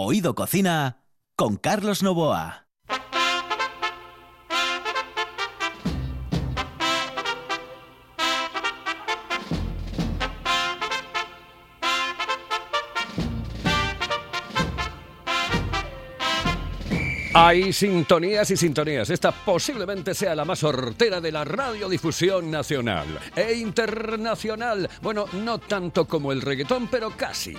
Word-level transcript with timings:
Oído 0.00 0.36
Cocina 0.36 1.02
con 1.34 1.56
Carlos 1.56 2.04
Novoa. 2.04 2.68
Hay 17.34 17.72
sintonías 17.72 18.50
y 18.52 18.56
sintonías. 18.56 19.10
Esta 19.10 19.32
posiblemente 19.32 20.14
sea 20.14 20.36
la 20.36 20.44
más 20.44 20.62
hortera 20.62 21.20
de 21.20 21.32
la 21.32 21.44
radiodifusión 21.44 22.50
nacional 22.52 23.06
e 23.34 23.54
internacional. 23.54 24.88
Bueno, 25.02 25.26
no 25.32 25.58
tanto 25.58 26.06
como 26.06 26.30
el 26.30 26.40
reggaetón, 26.40 26.86
pero 26.86 27.10
casi. 27.16 27.56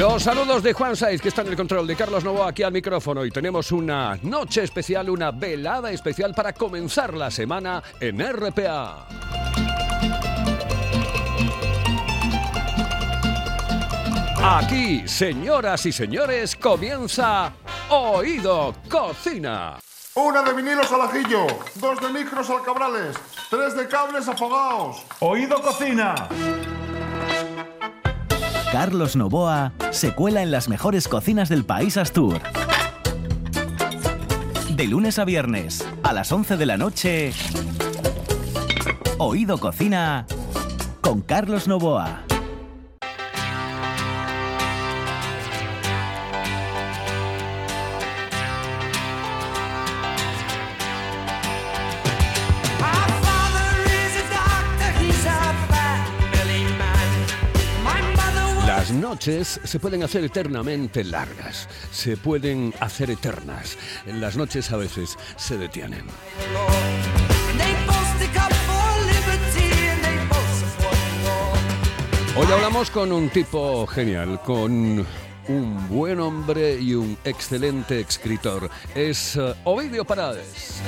Los 0.00 0.22
saludos 0.22 0.62
de 0.62 0.72
Juan 0.72 0.96
Saiz, 0.96 1.20
que 1.20 1.28
está 1.28 1.42
en 1.42 1.48
el 1.48 1.56
control, 1.56 1.86
de 1.86 1.94
Carlos 1.94 2.24
Novoa 2.24 2.48
aquí 2.48 2.62
al 2.62 2.72
micrófono. 2.72 3.22
Y 3.22 3.30
tenemos 3.30 3.70
una 3.70 4.18
noche 4.22 4.62
especial, 4.62 5.10
una 5.10 5.30
velada 5.30 5.90
especial 5.90 6.32
para 6.34 6.54
comenzar 6.54 7.12
la 7.12 7.30
semana 7.30 7.82
en 8.00 8.18
RPA. 8.18 9.06
Aquí, 14.42 15.06
señoras 15.06 15.84
y 15.84 15.92
señores, 15.92 16.56
comienza 16.56 17.52
Oído 17.90 18.74
Cocina. 18.88 19.80
Una 20.14 20.42
de 20.42 20.54
vinilos 20.54 20.90
al 20.92 21.02
ajillo, 21.02 21.46
dos 21.74 22.00
de 22.00 22.08
micros 22.08 22.48
al 22.48 22.62
cabrales, 22.62 23.18
tres 23.50 23.76
de 23.76 23.86
cables 23.86 24.26
afogados. 24.26 25.04
Oído 25.18 25.60
Cocina. 25.60 26.14
Carlos 28.72 29.16
Novoa 29.16 29.72
se 29.90 30.14
cuela 30.14 30.42
en 30.42 30.52
las 30.52 30.68
mejores 30.68 31.08
cocinas 31.08 31.48
del 31.48 31.64
país 31.64 31.96
Astur. 31.96 32.40
De 34.76 34.86
lunes 34.86 35.18
a 35.18 35.24
viernes, 35.24 35.84
a 36.04 36.12
las 36.12 36.30
11 36.30 36.56
de 36.56 36.66
la 36.66 36.76
noche, 36.76 37.32
Oído 39.18 39.58
Cocina 39.58 40.24
con 41.00 41.20
Carlos 41.20 41.66
Novoa. 41.66 42.29
Noches 59.20 59.60
se 59.64 59.78
pueden 59.78 60.02
hacer 60.02 60.24
eternamente 60.24 61.04
largas, 61.04 61.68
se 61.92 62.16
pueden 62.16 62.72
hacer 62.80 63.10
eternas. 63.10 63.76
Las 64.06 64.34
noches 64.34 64.72
a 64.72 64.78
veces 64.78 65.18
se 65.36 65.58
detienen. 65.58 66.06
Hoy 72.34 72.46
hablamos 72.50 72.90
con 72.90 73.12
un 73.12 73.28
tipo 73.28 73.86
genial, 73.88 74.40
con 74.42 75.06
un 75.48 75.88
buen 75.90 76.18
hombre 76.18 76.80
y 76.80 76.94
un 76.94 77.18
excelente 77.22 78.00
escritor. 78.00 78.70
Es 78.94 79.36
eh, 79.36 79.54
Ovidio 79.64 80.02
Parades. 80.06 80.80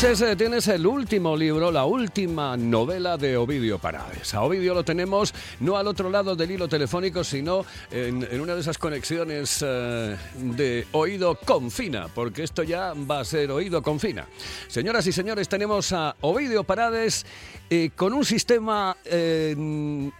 Band. 0.00 0.08
La 0.08 0.08
noche 0.08 0.16
se 0.16 0.26
detiene 0.26 0.58
es 0.58 0.68
el 0.68 0.86
último 0.86 1.36
libro, 1.36 1.72
la 1.72 1.84
última 1.84 2.56
novela 2.56 3.16
de 3.16 3.36
Ovidio 3.36 3.80
Parades. 3.80 4.32
A 4.32 4.42
Ovidio 4.42 4.72
lo 4.72 4.84
tenemos 4.84 5.34
no 5.58 5.76
al 5.76 5.88
otro 5.88 6.08
lado 6.08 6.36
del 6.36 6.52
hilo 6.52 6.68
telefónico, 6.68 7.24
sino 7.24 7.66
en, 7.90 8.22
en 8.30 8.40
una 8.40 8.54
de 8.54 8.60
esas 8.60 8.78
conexiones 8.78 9.58
eh, 9.66 10.16
de 10.36 10.86
oído 10.92 11.36
confina, 11.44 12.06
porque 12.14 12.44
esto 12.44 12.62
ya 12.62 12.94
va 12.94 13.18
a 13.20 13.24
ser 13.24 13.50
oído 13.50 13.82
confina. 13.82 14.26
Señoras 14.68 15.04
y 15.08 15.12
señores, 15.12 15.48
tenemos 15.48 15.92
a 15.92 16.14
Ovidio 16.20 16.62
Parades 16.62 17.26
eh, 17.68 17.90
con 17.96 18.12
un 18.14 18.24
sistema 18.24 18.96
eh, 19.04 19.56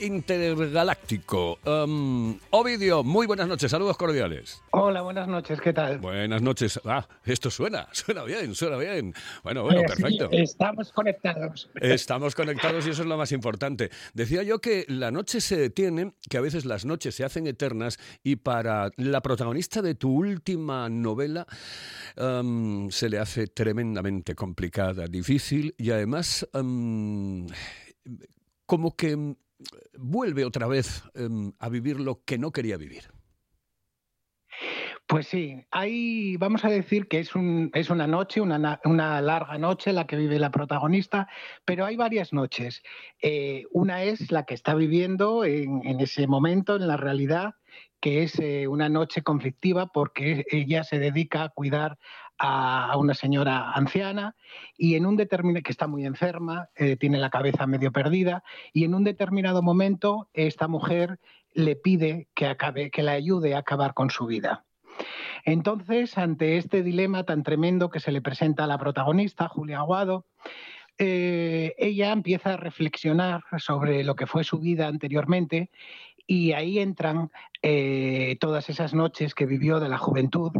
intergaláctico. 0.00 1.60
Um, 1.64 2.36
Ovidio, 2.50 3.04
muy 3.04 3.28
buenas 3.28 3.46
noches, 3.46 3.70
saludos 3.70 3.96
cordiales. 3.96 4.60
Hola, 4.72 5.02
buenas 5.02 5.28
noches, 5.28 5.60
¿qué 5.60 5.72
tal? 5.72 5.98
Buenas 5.98 6.42
noches. 6.42 6.80
Ah, 6.84 7.06
esto 7.24 7.48
suena, 7.48 7.86
suena 7.92 8.24
bien, 8.24 8.56
suena 8.56 8.76
bien. 8.76 9.14
Bueno, 9.44 9.67
bueno, 9.74 9.88
perfecto. 9.88 10.28
estamos 10.32 10.92
conectados. 10.92 11.70
Estamos 11.80 12.34
conectados 12.34 12.86
y 12.86 12.90
eso 12.90 13.02
es 13.02 13.08
lo 13.08 13.16
más 13.16 13.32
importante. 13.32 13.90
Decía 14.14 14.42
yo 14.42 14.60
que 14.60 14.84
la 14.88 15.10
noche 15.10 15.40
se 15.40 15.56
detiene, 15.56 16.14
que 16.28 16.38
a 16.38 16.40
veces 16.40 16.64
las 16.64 16.84
noches 16.84 17.14
se 17.14 17.24
hacen 17.24 17.46
eternas 17.46 17.98
y 18.22 18.36
para 18.36 18.90
la 18.96 19.20
protagonista 19.20 19.82
de 19.82 19.94
tu 19.94 20.12
última 20.12 20.88
novela 20.88 21.46
se 22.90 23.08
le 23.08 23.18
hace 23.18 23.46
tremendamente 23.46 24.34
complicada, 24.34 25.06
difícil 25.06 25.74
y 25.78 25.90
además 25.90 26.48
em, 26.52 27.46
como 28.66 28.96
que 28.96 29.12
em, 29.12 29.34
vuelve 29.96 30.44
otra 30.44 30.66
vez 30.66 31.02
em, 31.14 31.52
a 31.58 31.68
vivir 31.68 32.00
lo 32.00 32.22
que 32.24 32.38
no 32.38 32.52
quería 32.52 32.76
vivir. 32.76 33.17
Pues 35.08 35.26
sí, 35.28 35.64
vamos 36.38 36.66
a 36.66 36.68
decir 36.68 37.08
que 37.08 37.18
es, 37.20 37.34
un, 37.34 37.70
una 37.90 38.06
noche, 38.06 38.42
una, 38.42 38.58
na- 38.58 38.80
una 38.84 39.22
larga 39.22 39.56
noche 39.56 39.94
la 39.94 40.06
que 40.06 40.16
vive 40.16 40.38
la 40.38 40.50
protagonista, 40.50 41.28
pero 41.64 41.86
hay 41.86 41.96
varias 41.96 42.34
noches. 42.34 42.82
Eh, 43.22 43.64
una 43.72 44.02
es 44.02 44.30
la 44.30 44.44
que 44.44 44.52
está 44.52 44.74
viviendo 44.74 45.46
en, 45.46 45.80
ese 46.00 46.26
momento, 46.26 46.76
en 46.76 46.86
la 46.86 46.98
realidad, 46.98 47.54
que 48.00 48.22
es 48.22 48.38
eh, 48.38 48.68
una 48.68 48.90
noche 48.90 49.22
conflictiva 49.22 49.86
porque 49.86 50.44
ella 50.50 50.84
se 50.84 50.98
dedica 50.98 51.42
a 51.44 51.48
cuidar 51.48 51.98
a, 52.38 52.90
a 52.92 52.96
una 52.98 53.14
señora 53.14 53.70
anciana 53.72 54.36
y 54.76 54.94
en 54.96 55.06
un 55.06 55.16
determinado 55.16 55.62
que 55.62 55.72
está 55.72 55.86
muy 55.86 56.04
enferma, 56.04 56.68
eh, 56.76 56.96
tiene 56.96 57.16
la 57.18 57.30
cabeza 57.30 57.66
medio 57.66 57.92
perdida 57.92 58.44
y 58.74 58.84
en 58.84 58.94
un 58.94 59.04
determinado 59.04 59.62
momento 59.62 60.28
esta 60.34 60.68
mujer 60.68 61.18
le 61.54 61.76
pide 61.76 62.28
que 62.34 62.46
acabe, 62.46 62.90
que 62.90 63.02
la 63.02 63.12
ayude 63.12 63.54
a 63.54 63.60
acabar 63.60 63.94
con 63.94 64.10
su 64.10 64.26
vida. 64.26 64.66
Entonces, 65.44 66.18
ante 66.18 66.56
este 66.56 66.82
dilema 66.82 67.24
tan 67.24 67.42
tremendo 67.42 67.90
que 67.90 68.00
se 68.00 68.12
le 68.12 68.20
presenta 68.20 68.64
a 68.64 68.66
la 68.66 68.78
protagonista, 68.78 69.48
Julia 69.48 69.78
Aguado, 69.78 70.26
eh, 70.98 71.74
ella 71.78 72.12
empieza 72.12 72.54
a 72.54 72.56
reflexionar 72.56 73.42
sobre 73.58 74.02
lo 74.02 74.16
que 74.16 74.26
fue 74.26 74.42
su 74.42 74.58
vida 74.58 74.88
anteriormente 74.88 75.70
y 76.26 76.52
ahí 76.52 76.78
entran 76.78 77.30
eh, 77.62 78.36
todas 78.40 78.68
esas 78.68 78.94
noches 78.94 79.34
que 79.34 79.46
vivió 79.46 79.80
de 79.80 79.88
la 79.88 79.96
juventud 79.96 80.52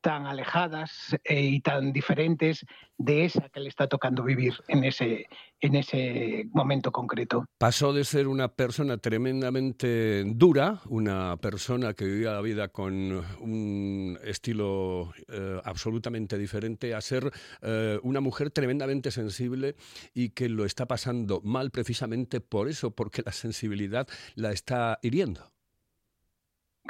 tan 0.00 0.26
alejadas 0.26 1.16
eh, 1.24 1.42
y 1.42 1.60
tan 1.60 1.92
diferentes 1.92 2.64
de 2.98 3.24
esa 3.24 3.48
que 3.48 3.60
le 3.60 3.68
está 3.68 3.86
tocando 3.86 4.22
vivir 4.22 4.54
en 4.68 4.84
ese, 4.84 5.26
en 5.60 5.74
ese 5.74 6.46
momento 6.52 6.92
concreto. 6.92 7.46
Pasó 7.58 7.92
de 7.92 8.04
ser 8.04 8.28
una 8.28 8.48
persona 8.48 8.98
tremendamente 8.98 10.24
dura, 10.26 10.80
una 10.86 11.36
persona 11.38 11.94
que 11.94 12.04
vivía 12.04 12.32
la 12.32 12.42
vida 12.42 12.68
con 12.68 13.24
un 13.40 14.18
estilo 14.22 15.12
eh, 15.28 15.60
absolutamente 15.64 16.36
diferente, 16.36 16.94
a 16.94 17.00
ser 17.00 17.30
eh, 17.62 17.98
una 18.02 18.20
mujer 18.20 18.50
tremendamente 18.50 19.10
sensible 19.10 19.76
y 20.12 20.30
que 20.30 20.48
lo 20.48 20.64
está 20.64 20.86
pasando 20.86 21.40
mal 21.42 21.70
precisamente 21.70 22.40
por 22.40 22.68
eso, 22.68 22.90
porque 22.90 23.22
la 23.24 23.32
sensibilidad 23.32 24.06
la 24.34 24.52
está 24.52 24.98
hiriendo. 25.02 25.50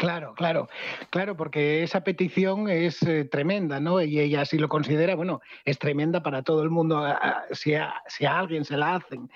Claro, 0.00 0.32
claro, 0.34 0.66
claro, 1.10 1.36
porque 1.36 1.82
esa 1.82 2.02
petición 2.02 2.70
es 2.70 3.02
eh, 3.02 3.26
tremenda, 3.26 3.80
¿no? 3.80 4.00
Y 4.00 4.18
ella 4.18 4.40
así 4.40 4.56
lo 4.56 4.70
considera, 4.70 5.14
bueno, 5.14 5.42
es 5.66 5.78
tremenda 5.78 6.22
para 6.22 6.42
todo 6.42 6.62
el 6.62 6.70
mundo, 6.70 7.04
si 7.52 7.74
si 8.06 8.24
a 8.24 8.38
alguien 8.38 8.64
se 8.64 8.78
la 8.78 8.94
hacen. 8.94 9.30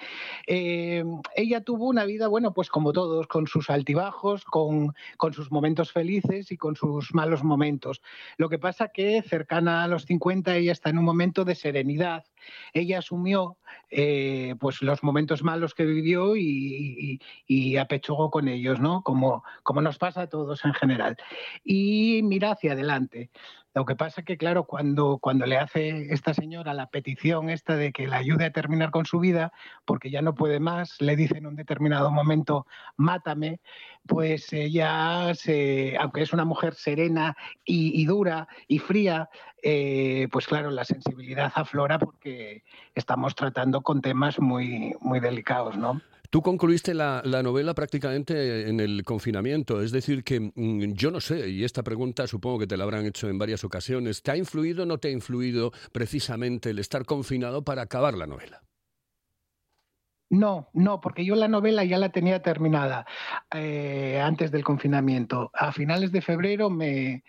Eh, 0.47 1.05
ella 1.37 1.61
tuvo 1.61 1.87
una 1.87 2.07
vida, 2.07 2.29
bueno, 2.29 2.55
pues 2.55 2.71
como 2.71 2.95
todos, 2.95 3.27
con 3.27 3.47
sus 3.47 3.69
altibajos, 3.69 4.47
con, 4.47 4.95
con 5.19 5.35
sus 5.35 5.53
momentos 5.53 5.93
felices 5.93 6.51
y 6.51 6.57
con 6.57 6.77
sus 6.77 7.13
malos 7.13 7.45
momentos. 7.45 8.01
Lo 8.39 8.49
que 8.49 8.59
pasa 8.59 8.89
que 8.89 9.21
cercana 9.21 9.85
a 9.85 9.89
los 9.89 10.07
50 10.07 10.57
ella 10.57 10.73
está 10.73 10.89
en 10.89 10.97
un 10.97 11.05
momento 11.05 11.45
de 11.45 11.57
serenidad. 11.57 12.25
Ella 12.73 13.01
asumió 13.01 13.59
eh, 13.91 14.55
pues 14.59 14.83
los 14.83 15.03
momentos 15.03 15.43
malos 15.43 15.75
que 15.75 15.85
vivió 15.85 16.37
y, 16.37 17.21
apechugó 17.79 18.31
con 18.31 18.49
ellos, 18.49 18.81
¿no? 18.81 19.03
Como, 19.03 19.45
como 19.63 19.81
nos 19.81 19.99
pasa 19.99 20.23
a 20.23 20.29
todos 20.29 20.65
en 20.65 20.75
general. 20.75 21.17
Y 21.65 22.23
mira 22.23 22.53
hacia 22.53 22.73
adelante. 22.73 23.31
Lo 23.75 23.85
que 23.85 23.97
pasa 23.97 24.23
que, 24.23 24.37
claro, 24.37 24.65
cuando, 24.65 25.19
cuando 25.19 25.47
le 25.47 25.59
hace 25.59 26.13
esta 26.13 26.33
señora 26.33 26.75
la 26.75 26.91
petición 26.91 27.51
esta 27.51 27.77
de 27.77 27.93
que 27.93 28.07
la 28.07 28.19
ayude 28.19 28.45
a 28.45 28.53
terminar 28.53 28.93
con 28.93 29.05
su 29.05 29.19
vida, 29.19 29.53
porque 29.85 30.11
ya 30.11 30.23
no 30.23 30.37
puede 30.37 30.61
más, 30.61 31.01
le 31.01 31.17
dice 31.17 31.39
en 31.39 31.47
un 31.47 31.57
determinado 31.57 32.13
momento, 32.13 32.69
mátame, 32.97 33.61
pues 34.07 34.53
ella, 34.53 35.35
se, 35.35 35.97
aunque 35.99 36.23
es 36.23 36.33
una 36.33 36.45
mujer 36.45 36.75
serena 36.75 37.37
y, 37.65 38.05
dura 38.05 38.49
y 38.69 38.79
fría, 38.79 39.29
eh, 39.63 40.29
pues 40.31 40.47
claro, 40.47 40.71
la 40.71 40.85
sensibilidad 40.85 41.53
aflora 41.55 41.99
porque 41.99 42.65
estamos 42.95 43.35
tratando 43.35 43.83
con 43.83 44.03
temas 44.03 44.39
muy, 44.39 44.95
muy 45.01 45.21
delicados, 45.21 45.77
¿no? 45.77 46.01
Tú 46.31 46.43
concluiste 46.43 46.95
la, 46.95 47.23
la, 47.25 47.45
novela 47.45 47.75
prácticamente 47.75 48.69
en 48.69 48.81
el 48.81 49.05
confinamiento, 49.05 49.81
es 49.81 49.93
decir, 49.93 50.25
que 50.25 50.41
mm, 50.41 50.95
yo 50.95 51.13
no 51.13 51.21
sé, 51.21 51.49
y 51.49 51.63
esta 51.63 51.85
pregunta 51.85 52.27
supongo 52.27 52.59
que 52.59 52.67
te 52.67 52.77
la 52.77 52.83
habrán 52.83 53.07
hecho 53.07 53.29
en 53.29 53.39
varias 53.39 53.63
ocasiones, 53.63 54.21
¿te 54.21 54.33
ha 54.33 54.37
influido 54.37 54.83
o 54.83 54.87
no 54.87 54.99
te 54.99 55.09
ha 55.09 55.13
influido 55.13 55.71
precisamente 55.93 56.71
el 56.71 56.81
estar 56.81 57.05
confinado 57.05 57.63
para 57.63 57.83
acabar 57.83 58.15
la 58.15 58.27
novela? 58.27 58.63
No, 60.35 60.69
no, 60.73 61.01
porque 61.01 61.25
yo 61.25 61.37
la 61.37 61.47
novela 61.47 61.85
ya 61.85 61.97
la 61.97 62.09
tenía 62.09 62.43
terminada 62.43 63.07
eh, 63.53 64.21
antes 64.21 64.51
del 64.51 64.65
confinamiento. 64.65 65.53
A 65.55 65.71
finales 65.71 66.11
de 66.11 66.23
febrero 66.23 66.71
me, 66.71 67.23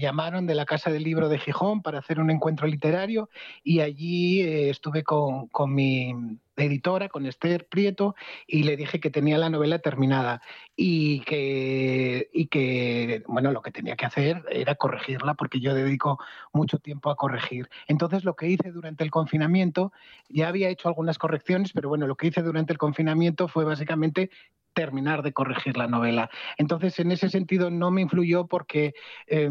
llamaron 0.00 0.46
de 0.46 0.54
la 0.54 0.64
Casa 0.64 0.90
del 0.90 1.02
Libro 1.02 1.28
de 1.28 1.38
Gijón 1.38 1.82
para 1.82 1.98
hacer 1.98 2.18
un 2.18 2.30
encuentro 2.30 2.66
literario 2.66 3.28
y 3.62 3.80
allí 3.80 4.40
eh, 4.40 4.70
estuve 4.70 5.04
con, 5.04 5.48
con 5.48 5.74
mi 5.74 6.14
editora, 6.56 7.10
con 7.10 7.26
Esther 7.26 7.66
Prieto, 7.68 8.14
y 8.46 8.62
le 8.62 8.76
dije 8.76 9.00
que 9.00 9.10
tenía 9.10 9.36
la 9.36 9.50
novela 9.50 9.78
terminada 9.78 10.40
y 10.82 11.20
que, 11.20 12.30
y 12.32 12.46
que, 12.46 13.22
bueno, 13.26 13.52
lo 13.52 13.60
que 13.60 13.70
tenía 13.70 13.96
que 13.96 14.06
hacer 14.06 14.42
era 14.50 14.76
corregirla 14.76 15.34
porque 15.34 15.60
yo 15.60 15.74
dedico 15.74 16.18
mucho 16.54 16.78
tiempo 16.78 17.10
a 17.10 17.16
corregir. 17.16 17.68
Entonces 17.86 18.24
lo 18.24 18.34
que 18.34 18.48
hice 18.48 18.72
durante 18.72 19.04
el 19.04 19.10
confinamiento, 19.10 19.92
ya 20.30 20.48
había 20.48 20.70
hecho 20.70 20.88
algunas 20.88 21.18
correcciones, 21.18 21.74
pero 21.74 21.90
bueno, 21.90 22.06
lo 22.06 22.16
que 22.16 22.28
hice 22.28 22.40
durante 22.40 22.72
el 22.72 22.78
confinamiento 22.78 23.46
fue 23.46 23.66
básicamente 23.66 24.30
terminar 24.72 25.22
de 25.22 25.32
corregir 25.32 25.76
la 25.76 25.86
novela. 25.86 26.30
Entonces, 26.56 26.98
en 27.00 27.12
ese 27.12 27.28
sentido, 27.28 27.70
no 27.70 27.90
me 27.90 28.02
influyó 28.02 28.46
porque, 28.46 28.94
eh, 29.26 29.50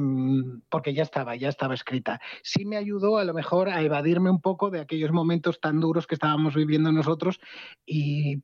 porque 0.69 0.93
ya 0.93 1.03
estaba, 1.03 1.35
ya 1.35 1.49
estaba 1.49 1.73
escrita. 1.73 2.19
Sí 2.41 2.65
me 2.65 2.77
ayudó 2.77 3.17
a 3.17 3.25
lo 3.25 3.33
mejor 3.33 3.69
a 3.69 3.81
evadirme 3.81 4.29
un 4.29 4.41
poco 4.41 4.69
de 4.69 4.79
aquellos 4.79 5.11
momentos 5.11 5.59
tan 5.59 5.79
duros 5.79 6.07
que 6.07 6.15
estábamos 6.15 6.55
viviendo 6.55 6.91
nosotros 6.91 7.39
y 7.85 8.37
eh, 8.37 8.41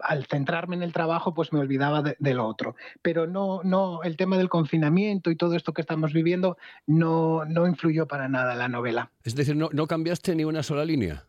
al 0.00 0.26
centrarme 0.26 0.76
en 0.76 0.82
el 0.82 0.92
trabajo, 0.92 1.34
pues 1.34 1.52
me 1.52 1.60
olvidaba 1.60 1.89
de, 2.02 2.16
de, 2.18 2.34
lo 2.34 2.46
otro. 2.46 2.76
Pero 3.02 3.26
no, 3.26 3.62
no, 3.62 4.02
el 4.02 4.16
tema 4.16 4.38
del 4.38 4.48
confinamiento 4.48 5.30
y 5.30 5.36
todo 5.36 5.54
esto 5.54 5.72
que 5.72 5.82
estamos 5.82 6.12
viviendo 6.12 6.56
no, 6.86 7.44
no 7.44 7.66
influyó 7.66 8.06
para 8.06 8.28
nada 8.28 8.54
la 8.54 8.68
novela. 8.68 9.10
Es 9.24 9.34
decir, 9.34 9.56
no, 9.56 9.68
no 9.72 9.86
cambiaste 9.86 10.34
ni 10.34 10.44
una 10.44 10.62
sola 10.62 10.84
línea. 10.84 11.26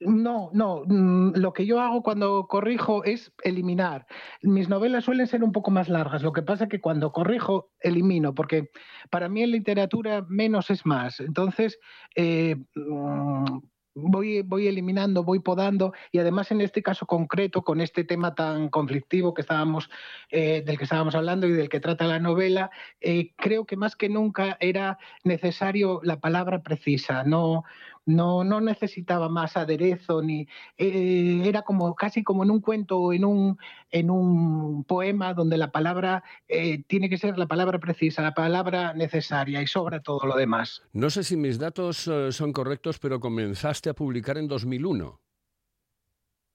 No, 0.00 0.50
no. 0.52 0.84
Mm, 0.86 1.32
lo 1.36 1.52
que 1.52 1.66
yo 1.66 1.80
hago 1.80 2.02
cuando 2.02 2.46
corrijo 2.46 3.02
es 3.04 3.32
eliminar. 3.42 4.06
Mis 4.42 4.68
novelas 4.68 5.04
suelen 5.04 5.26
ser 5.26 5.42
un 5.42 5.52
poco 5.52 5.70
más 5.70 5.88
largas. 5.88 6.22
Lo 6.22 6.32
que 6.32 6.42
pasa 6.42 6.64
es 6.64 6.70
que 6.70 6.80
cuando 6.80 7.12
corrijo, 7.12 7.70
elimino, 7.80 8.34
porque 8.34 8.70
para 9.10 9.28
mí 9.28 9.42
en 9.42 9.50
literatura 9.50 10.24
menos 10.28 10.70
es 10.70 10.86
más. 10.86 11.18
Entonces, 11.18 11.78
eh, 12.14 12.56
mm, 12.76 13.58
voy, 14.00 14.42
voy 14.42 14.68
eliminando, 14.68 15.24
voy 15.24 15.40
podando 15.40 15.92
y 16.12 16.18
además 16.18 16.50
en 16.50 16.60
este 16.60 16.82
caso 16.82 17.06
concreto, 17.06 17.62
con 17.62 17.80
este 17.80 18.04
tema 18.04 18.34
tan 18.34 18.68
conflictivo 18.68 19.34
que 19.34 19.42
estábamos, 19.42 19.90
eh, 20.30 20.62
del 20.64 20.78
que 20.78 20.84
estábamos 20.84 21.14
hablando 21.14 21.46
y 21.46 21.52
del 21.52 21.68
que 21.68 21.80
trata 21.80 22.06
la 22.06 22.18
novela, 22.18 22.70
eh, 23.00 23.32
creo 23.36 23.64
que 23.64 23.76
más 23.76 23.96
que 23.96 24.08
nunca 24.08 24.56
era 24.60 24.98
necesario 25.24 26.00
la 26.02 26.20
palabra 26.20 26.62
precisa, 26.62 27.24
no, 27.24 27.64
no, 28.08 28.42
no 28.42 28.60
necesitaba 28.60 29.28
más 29.28 29.56
aderezo, 29.56 30.22
ni 30.22 30.48
eh, 30.78 31.42
era 31.44 31.62
como 31.62 31.94
casi 31.94 32.24
como 32.24 32.42
en 32.42 32.50
un 32.50 32.60
cuento 32.60 32.98
o 32.98 33.12
en 33.12 33.24
un, 33.24 33.58
en 33.90 34.10
un 34.10 34.82
poema 34.84 35.34
donde 35.34 35.58
la 35.58 35.70
palabra 35.70 36.24
eh, 36.48 36.82
tiene 36.84 37.10
que 37.10 37.18
ser 37.18 37.36
la 37.36 37.46
palabra 37.46 37.78
precisa, 37.78 38.22
la 38.22 38.32
palabra 38.32 38.94
necesaria 38.94 39.60
y 39.60 39.66
sobra 39.66 40.00
todo 40.00 40.26
lo 40.26 40.36
demás. 40.36 40.82
No 40.94 41.10
sé 41.10 41.22
si 41.22 41.36
mis 41.36 41.58
datos 41.58 42.06
uh, 42.08 42.32
son 42.32 42.52
correctos, 42.54 42.98
pero 42.98 43.20
comenzaste 43.20 43.90
a 43.90 43.94
publicar 43.94 44.38
en 44.38 44.48
2001. 44.48 45.20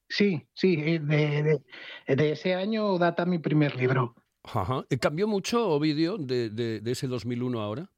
Sí, 0.10 0.48
sí, 0.54 0.76
de, 0.76 1.00
de, 1.00 2.16
de 2.16 2.32
ese 2.32 2.56
año 2.56 2.98
data 2.98 3.26
mi 3.26 3.38
primer 3.38 3.76
libro. 3.76 4.16
Ajá. 4.44 4.86
¿Cambió 5.00 5.28
mucho, 5.28 5.70
Ovidio, 5.70 6.18
de, 6.18 6.50
de, 6.50 6.82
de 6.82 6.92
ese 6.92 7.08
2001 7.08 7.62
ahora? 7.62 7.93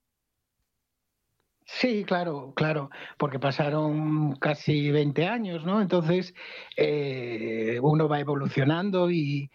Sí, 1.68 2.04
claro, 2.06 2.54
claro, 2.56 2.92
porque 3.18 3.40
pasaron 3.40 4.36
casi 4.36 4.92
20 4.92 5.26
años, 5.26 5.66
¿no? 5.66 5.82
Entonces 5.82 6.36
eh, 6.78 7.80
uno 7.82 8.08
va 8.08 8.20
evolucionando 8.20 9.10
y 9.10 9.50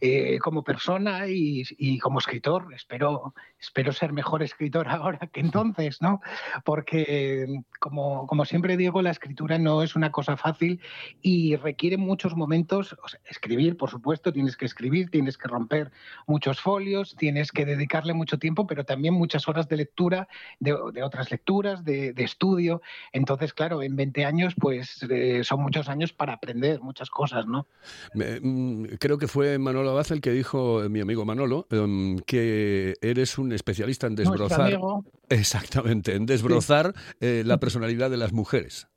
eh, 0.00 0.38
como 0.40 0.62
persona 0.62 1.26
y, 1.26 1.98
como 2.00 2.18
escritor. 2.18 2.72
Espero, 2.74 3.34
espero 3.58 3.92
ser 3.92 4.12
mejor 4.12 4.42
escritor 4.42 4.88
ahora 4.90 5.30
que 5.32 5.40
entonces, 5.40 6.02
¿no? 6.02 6.20
Porque 6.64 7.46
como, 7.80 8.26
como 8.26 8.44
siempre 8.44 8.76
digo, 8.76 9.00
la 9.00 9.10
escritura 9.10 9.58
no 9.58 9.82
es 9.82 9.96
una 9.96 10.12
cosa 10.12 10.36
fácil 10.36 10.80
y 11.22 11.56
requiere 11.56 11.96
muchos 11.96 12.36
momentos. 12.36 12.94
Escribir, 13.24 13.78
por 13.78 13.88
supuesto, 13.88 14.34
tienes 14.34 14.58
que 14.58 14.66
escribir, 14.66 15.08
tienes 15.10 15.38
que 15.38 15.48
romper 15.48 15.90
muchos 16.26 16.60
folios, 16.60 17.16
tienes 17.16 17.50
que 17.50 17.64
dedicarle 17.64 18.12
mucho 18.12 18.38
tiempo, 18.38 18.66
pero 18.66 18.84
también 18.84 19.14
muchas 19.14 19.48
horas 19.48 19.66
de 19.66 19.78
lectura 19.78 20.28
de 20.60 21.02
otras 21.02 21.30
lecturas 21.30 21.53
de, 21.62 22.12
de, 22.12 22.24
estudio. 22.24 22.82
Entonces, 23.12 23.52
claro, 23.52 23.82
en 23.82 23.96
20 23.96 24.24
años, 24.24 24.54
pues 24.58 25.04
eh, 25.08 25.42
son 25.44 25.62
muchos 25.62 25.88
años 25.88 26.12
para 26.12 26.34
aprender 26.34 26.80
muchas 26.80 27.10
cosas, 27.10 27.46
¿no? 27.46 27.66
Mm, 28.14 28.84
creo 28.98 29.18
que 29.18 29.28
fue 29.28 29.58
Manolo 29.58 29.90
Abad 29.90 30.10
el 30.10 30.20
que 30.20 30.32
dijo, 30.32 30.82
mi 30.88 31.00
amigo 31.00 31.24
Manolo, 31.24 31.66
um, 31.70 32.18
que 32.18 32.94
eres 33.00 33.38
un 33.38 33.52
especialista 33.52 34.06
en 34.06 34.16
desbrozar. 34.16 34.78
Exactamente, 35.28 36.14
en 36.14 36.26
desbrozar 36.26 36.94
sí. 36.94 37.16
eh, 37.20 37.42
la 37.44 37.58
personalidad 37.60 38.10
de 38.10 38.16
las 38.16 38.32
mujeres. 38.32 38.88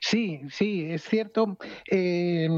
Sí, 0.00 0.40
sí, 0.50 0.86
es 0.90 1.02
cierto. 1.04 1.56
Eh, 1.90 2.48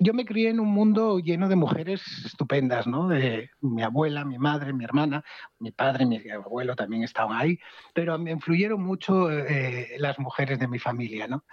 yo 0.00 0.14
me 0.14 0.24
crié 0.24 0.50
en 0.50 0.60
un 0.60 0.68
mundo 0.68 1.18
lleno 1.18 1.48
de 1.48 1.56
mujeres 1.56 2.02
estupendas, 2.24 2.86
¿no? 2.86 3.08
De 3.08 3.50
mi 3.60 3.82
abuela, 3.82 4.24
mi 4.24 4.38
madre, 4.38 4.72
mi 4.72 4.84
hermana, 4.84 5.24
mi 5.58 5.70
padre, 5.70 6.06
mi 6.06 6.18
abuelo 6.30 6.76
también 6.76 7.02
estaban 7.02 7.36
ahí, 7.38 7.58
pero 7.94 8.18
me 8.18 8.30
influyeron 8.30 8.82
mucho 8.82 9.30
eh, 9.30 9.96
las 9.98 10.18
mujeres 10.18 10.58
de 10.58 10.68
mi 10.68 10.78
familia, 10.78 11.26
¿no? 11.28 11.44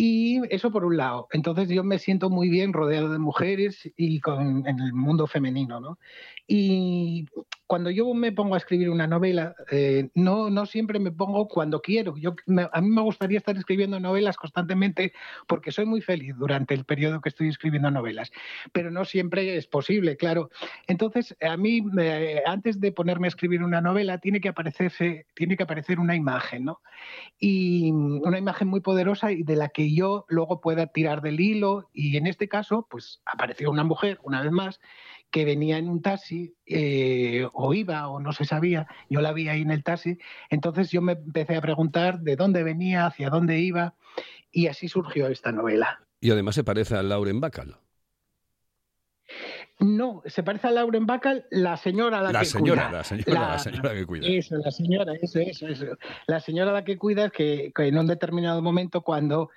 Y 0.00 0.40
eso 0.54 0.70
por 0.70 0.84
un 0.84 0.96
lado. 0.96 1.26
Entonces 1.32 1.68
yo 1.68 1.82
me 1.82 1.98
siento 1.98 2.30
muy 2.30 2.48
bien 2.48 2.72
rodeado 2.72 3.08
de 3.08 3.18
mujeres 3.18 3.90
y 3.96 4.20
con, 4.20 4.64
en 4.64 4.78
el 4.78 4.92
mundo 4.92 5.26
femenino, 5.26 5.80
¿no? 5.80 5.98
Y 6.46 7.26
cuando 7.66 7.90
yo 7.90 8.14
me 8.14 8.32
pongo 8.32 8.54
a 8.54 8.58
escribir 8.58 8.88
una 8.88 9.06
novela, 9.06 9.54
eh, 9.70 10.08
no, 10.14 10.48
no 10.48 10.64
siempre 10.64 10.98
me 10.98 11.12
pongo 11.12 11.46
cuando 11.46 11.82
quiero. 11.82 12.16
Yo, 12.16 12.34
a 12.72 12.80
mí 12.80 12.88
me 12.88 13.02
gustaría 13.02 13.36
estar 13.36 13.54
escribiendo 13.56 14.00
novelas 14.00 14.38
constantemente 14.38 15.12
porque 15.46 15.72
soy 15.72 15.84
muy 15.84 16.00
feliz 16.00 16.34
durante 16.38 16.72
el 16.72 16.86
periodo 16.86 17.20
que 17.20 17.28
estoy 17.28 17.48
escribiendo 17.48 17.90
novelas, 17.90 18.30
pero 18.72 18.90
no 18.90 19.04
siempre 19.04 19.56
es 19.56 19.66
posible, 19.66 20.16
claro. 20.16 20.48
Entonces, 20.86 21.36
a 21.42 21.58
mí, 21.58 21.82
me, 21.82 22.40
antes 22.46 22.80
de 22.80 22.92
ponerme 22.92 23.26
a 23.26 23.28
escribir 23.28 23.62
una 23.62 23.82
novela, 23.82 24.16
tiene 24.16 24.40
que, 24.40 24.48
aparecerse, 24.48 25.26
tiene 25.34 25.58
que 25.58 25.64
aparecer 25.64 26.00
una 26.00 26.16
imagen, 26.16 26.64
¿no? 26.64 26.80
Y 27.38 27.90
una 27.90 28.38
imagen 28.38 28.68
muy 28.68 28.80
poderosa 28.80 29.32
y 29.32 29.42
de 29.42 29.56
la 29.56 29.68
que 29.68 29.87
yo 29.94 30.24
luego 30.28 30.60
pueda 30.60 30.86
tirar 30.86 31.22
del 31.22 31.40
hilo. 31.40 31.88
Y 31.92 32.16
en 32.16 32.26
este 32.26 32.48
caso, 32.48 32.86
pues 32.90 33.20
apareció 33.24 33.70
una 33.70 33.84
mujer, 33.84 34.18
una 34.22 34.42
vez 34.42 34.52
más, 34.52 34.80
que 35.30 35.44
venía 35.44 35.78
en 35.78 35.88
un 35.88 36.02
taxi 36.02 36.54
eh, 36.66 37.46
o 37.52 37.74
iba 37.74 38.08
o 38.08 38.20
no 38.20 38.32
se 38.32 38.44
sabía, 38.44 38.86
yo 39.10 39.20
la 39.20 39.32
vi 39.32 39.48
ahí 39.48 39.62
en 39.62 39.70
el 39.70 39.84
taxi, 39.84 40.18
entonces 40.48 40.90
yo 40.90 41.02
me 41.02 41.12
empecé 41.12 41.56
a 41.56 41.60
preguntar 41.60 42.20
de 42.20 42.36
dónde 42.36 42.62
venía, 42.62 43.06
hacia 43.06 43.28
dónde 43.28 43.58
iba 43.58 43.94
y 44.50 44.68
así 44.68 44.88
surgió 44.88 45.28
esta 45.28 45.52
novela. 45.52 46.00
Y 46.20 46.30
además 46.30 46.54
se 46.54 46.64
parece 46.64 46.96
a 46.96 47.02
Lauren 47.02 47.40
Bacall. 47.40 47.76
No, 49.80 50.22
se 50.26 50.42
parece 50.42 50.66
a 50.66 50.70
Lauren 50.72 51.06
Bacall, 51.06 51.44
la 51.50 51.76
señora 51.76 52.18
a 52.18 52.22
la, 52.22 52.32
la 52.32 52.40
que 52.40 52.46
señora, 52.46 52.86
cuida. 52.86 52.98
La 52.98 53.04
señora, 53.04 53.40
la, 53.40 53.48
la 53.50 53.58
señora 53.58 53.94
que 53.94 54.06
cuida. 54.06 54.26
Eso, 54.26 54.56
la 54.56 54.70
señora, 54.72 55.12
eso, 55.22 55.38
eso, 55.38 55.68
eso. 55.68 55.86
La 56.26 56.40
señora 56.40 56.72
la 56.72 56.82
que 56.82 56.98
cuida 56.98 57.30
que, 57.30 57.70
que 57.72 57.86
en 57.86 57.96
un 57.96 58.08
determinado 58.08 58.60
momento 58.60 59.02
cuando 59.02 59.50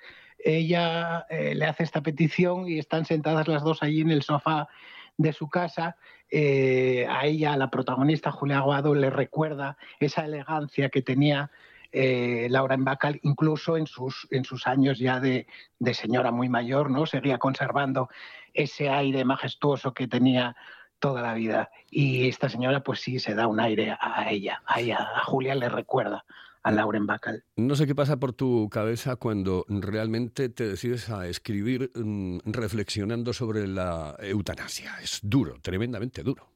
ella 0.44 1.26
eh, 1.28 1.54
le 1.54 1.66
hace 1.66 1.84
esta 1.84 2.02
petición 2.02 2.68
y 2.68 2.78
están 2.78 3.04
sentadas 3.04 3.48
las 3.48 3.62
dos 3.62 3.82
allí 3.82 4.00
en 4.00 4.10
el 4.10 4.22
sofá 4.22 4.68
de 5.16 5.32
su 5.32 5.48
casa, 5.48 5.96
eh, 6.30 7.06
a 7.08 7.26
ella, 7.26 7.52
a 7.52 7.56
la 7.56 7.70
protagonista 7.70 8.30
Julia 8.30 8.58
Aguado, 8.58 8.94
le 8.94 9.10
recuerda 9.10 9.76
esa 10.00 10.24
elegancia 10.24 10.88
que 10.88 11.02
tenía 11.02 11.50
eh, 11.92 12.46
Laura 12.50 12.74
Embacal, 12.74 13.20
incluso 13.22 13.76
en 13.76 13.86
sus, 13.86 14.26
en 14.30 14.44
sus 14.44 14.66
años 14.66 14.98
ya 14.98 15.20
de, 15.20 15.46
de, 15.78 15.94
señora 15.94 16.30
muy 16.30 16.48
mayor, 16.48 16.90
¿no? 16.90 17.04
Seguía 17.04 17.38
conservando 17.38 18.08
ese 18.54 18.88
aire 18.88 19.24
majestuoso 19.24 19.92
que 19.92 20.08
tenía 20.08 20.56
toda 20.98 21.20
la 21.20 21.34
vida. 21.34 21.70
Y 21.90 22.28
esta 22.28 22.48
señora, 22.48 22.82
pues 22.82 23.00
sí, 23.00 23.18
se 23.18 23.34
da 23.34 23.46
un 23.46 23.60
aire 23.60 23.94
a 24.00 24.30
ella, 24.30 24.62
a 24.64 24.80
ella, 24.80 25.10
a 25.16 25.24
Julia 25.24 25.54
le 25.54 25.68
recuerda 25.68 26.24
a 26.62 26.70
Lauren 26.70 27.06
Bacall. 27.06 27.44
No 27.56 27.74
sé 27.74 27.86
qué 27.86 27.94
pasa 27.94 28.18
por 28.18 28.32
tu 28.32 28.68
cabeza 28.70 29.16
cuando 29.16 29.64
realmente 29.68 30.48
te 30.48 30.68
decides 30.68 31.10
a 31.10 31.26
escribir 31.26 31.90
mm, 31.94 32.38
reflexionando 32.44 33.32
sobre 33.32 33.66
la 33.66 34.16
eutanasia. 34.20 34.92
Es 35.02 35.20
duro, 35.22 35.56
tremendamente 35.60 36.22
duro. 36.22 36.48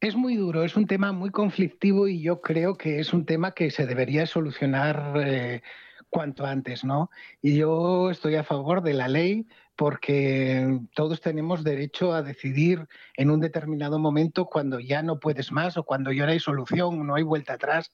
Es 0.00 0.14
muy 0.14 0.36
duro, 0.36 0.62
es 0.62 0.76
un 0.76 0.86
tema 0.86 1.12
muy 1.12 1.30
conflictivo 1.30 2.06
y 2.06 2.20
yo 2.20 2.42
creo 2.42 2.76
que 2.76 3.00
es 3.00 3.14
un 3.14 3.24
tema 3.24 3.52
que 3.52 3.70
se 3.70 3.86
debería 3.86 4.26
solucionar 4.26 5.14
eh, 5.24 5.62
cuanto 6.10 6.44
antes, 6.44 6.84
¿no? 6.84 7.10
Y 7.40 7.56
yo 7.56 8.10
estoy 8.10 8.34
a 8.36 8.44
favor 8.44 8.82
de 8.82 8.92
la 8.92 9.08
ley 9.08 9.46
porque 9.74 10.80
todos 10.94 11.20
tenemos 11.20 11.64
derecho 11.64 12.12
a 12.12 12.22
decidir 12.22 12.86
en 13.16 13.30
un 13.30 13.40
determinado 13.40 13.98
momento 13.98 14.46
cuando 14.46 14.80
ya 14.80 15.02
no 15.02 15.18
puedes 15.18 15.52
más 15.52 15.76
o 15.76 15.84
cuando 15.84 16.12
ya 16.12 16.24
no 16.24 16.32
hay 16.32 16.40
solución, 16.40 17.06
no 17.06 17.14
hay 17.14 17.22
vuelta 17.22 17.54
atrás 17.54 17.92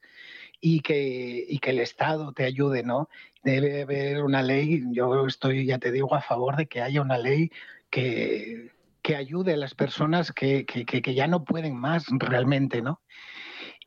y 0.64 0.80
que, 0.80 1.44
y 1.48 1.58
que 1.58 1.70
el 1.70 1.80
Estado 1.80 2.32
te 2.32 2.44
ayude, 2.44 2.84
¿no? 2.84 3.08
Debe 3.42 3.82
haber 3.82 4.22
una 4.22 4.42
ley, 4.42 4.84
yo 4.92 5.26
estoy, 5.26 5.66
ya 5.66 5.78
te 5.78 5.90
digo, 5.90 6.14
a 6.14 6.22
favor 6.22 6.56
de 6.56 6.66
que 6.66 6.80
haya 6.80 7.02
una 7.02 7.18
ley 7.18 7.50
que, 7.90 8.70
que 9.02 9.16
ayude 9.16 9.54
a 9.54 9.56
las 9.56 9.74
personas 9.74 10.30
que, 10.30 10.64
que, 10.64 10.86
que 10.86 11.14
ya 11.14 11.26
no 11.26 11.44
pueden 11.44 11.76
más 11.76 12.06
realmente, 12.10 12.80
¿no? 12.80 13.00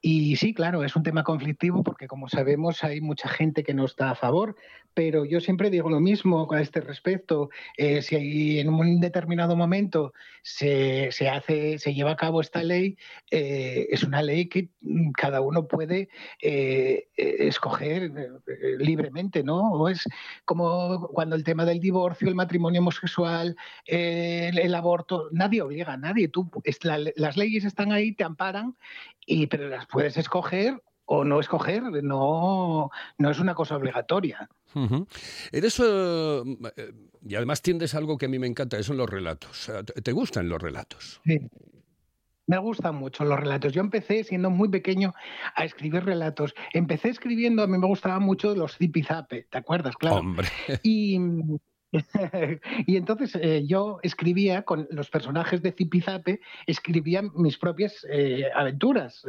Y 0.07 0.35
sí, 0.35 0.53
claro, 0.53 0.83
es 0.83 0.95
un 0.95 1.01
tema 1.01 1.23
conflictivo 1.23 1.81
porque 1.81 2.07
como 2.07 2.29
sabemos 2.29 2.83
hay 2.83 3.01
mucha 3.01 3.27
gente 3.27 3.63
que 3.63 3.73
no 3.73 3.85
está 3.85 4.11
a 4.11 4.15
favor, 4.15 4.55
pero 4.93 5.25
yo 5.25 5.41
siempre 5.41 5.71
digo 5.71 5.89
lo 5.89 5.99
mismo 5.99 6.47
a 6.53 6.61
este 6.61 6.79
respecto. 6.79 7.49
Eh, 7.75 8.03
si 8.03 8.59
en 8.59 8.69
un 8.69 8.99
determinado 8.99 9.55
momento 9.55 10.13
se, 10.43 11.11
se, 11.11 11.27
hace, 11.27 11.79
se 11.79 11.95
lleva 11.95 12.11
a 12.11 12.15
cabo 12.17 12.39
esta 12.39 12.61
ley, 12.61 12.97
eh, 13.31 13.87
es 13.89 14.03
una 14.03 14.21
ley 14.21 14.47
que 14.47 14.69
cada 15.17 15.41
uno 15.41 15.67
puede 15.67 16.07
eh, 16.39 17.07
escoger 17.17 18.11
libremente, 18.77 19.43
¿no? 19.43 19.71
O 19.71 19.89
es 19.89 20.07
como 20.45 21.07
cuando 21.07 21.35
el 21.35 21.43
tema 21.43 21.65
del 21.65 21.79
divorcio, 21.79 22.29
el 22.29 22.35
matrimonio 22.35 22.81
homosexual, 22.81 23.55
el, 23.87 24.75
aborto, 24.75 25.29
nadie 25.31 25.63
obliga 25.63 25.93
a 25.93 25.97
nadie. 25.97 26.27
Tú, 26.27 26.51
la, 26.83 26.99
las 27.15 27.37
leyes 27.37 27.65
están 27.65 27.91
ahí, 27.91 28.13
te 28.13 28.23
amparan, 28.23 28.75
y, 29.25 29.47
pero 29.47 29.67
las 29.67 29.87
puedes 29.95 30.17
escoger 30.17 30.83
o 31.05 31.23
no 31.23 31.39
escoger, 31.39 31.83
no, 32.03 32.89
no 33.17 33.29
es 33.29 33.39
una 33.39 33.55
cosa 33.55 33.77
obligatoria. 33.77 34.49
Uh 34.73 34.87
-huh. 34.87 35.07
Eres, 35.53 35.79
uh, 35.79 36.43
y 37.25 37.35
además 37.35 37.61
tiendes 37.61 37.95
algo 37.95 38.17
que 38.17 38.25
a 38.25 38.29
mí 38.29 38.37
me 38.37 38.47
encanta, 38.47 38.81
son 38.83 38.97
los 38.97 39.09
relatos. 39.09 39.71
¿Te 40.03 40.11
gustan 40.11 40.49
los 40.49 40.61
relatos? 40.61 41.21
Sí. 41.25 41.39
Me 42.47 42.57
gustan 42.57 42.95
mucho 42.95 43.23
los 43.23 43.39
relatos. 43.39 43.71
Yo 43.71 43.81
empecé 43.81 44.23
siendo 44.23 44.49
muy 44.49 44.67
pequeño 44.69 45.13
a 45.55 45.63
escribir 45.63 46.03
relatos. 46.03 46.53
Empecé 46.73 47.09
escribiendo, 47.09 47.63
a 47.63 47.67
mí 47.67 47.77
me 47.77 47.87
gustaban 47.87 48.23
mucho 48.23 48.53
los 48.53 48.77
zipizape, 48.77 49.47
¿te 49.49 49.57
acuerdas? 49.57 49.95
Claro. 49.95 50.17
Hombre. 50.17 50.49
Y 50.83 51.17
y 52.87 52.97
entonces 52.97 53.35
eh, 53.35 53.63
yo 53.65 53.99
escribía 54.03 54.63
con 54.63 54.87
los 54.91 55.09
personajes 55.09 55.61
de 55.61 55.71
Zipizape, 55.71 56.39
escribía 56.67 57.21
mis 57.35 57.57
propias 57.57 58.05
eh, 58.09 58.45
aventuras. 58.53 59.25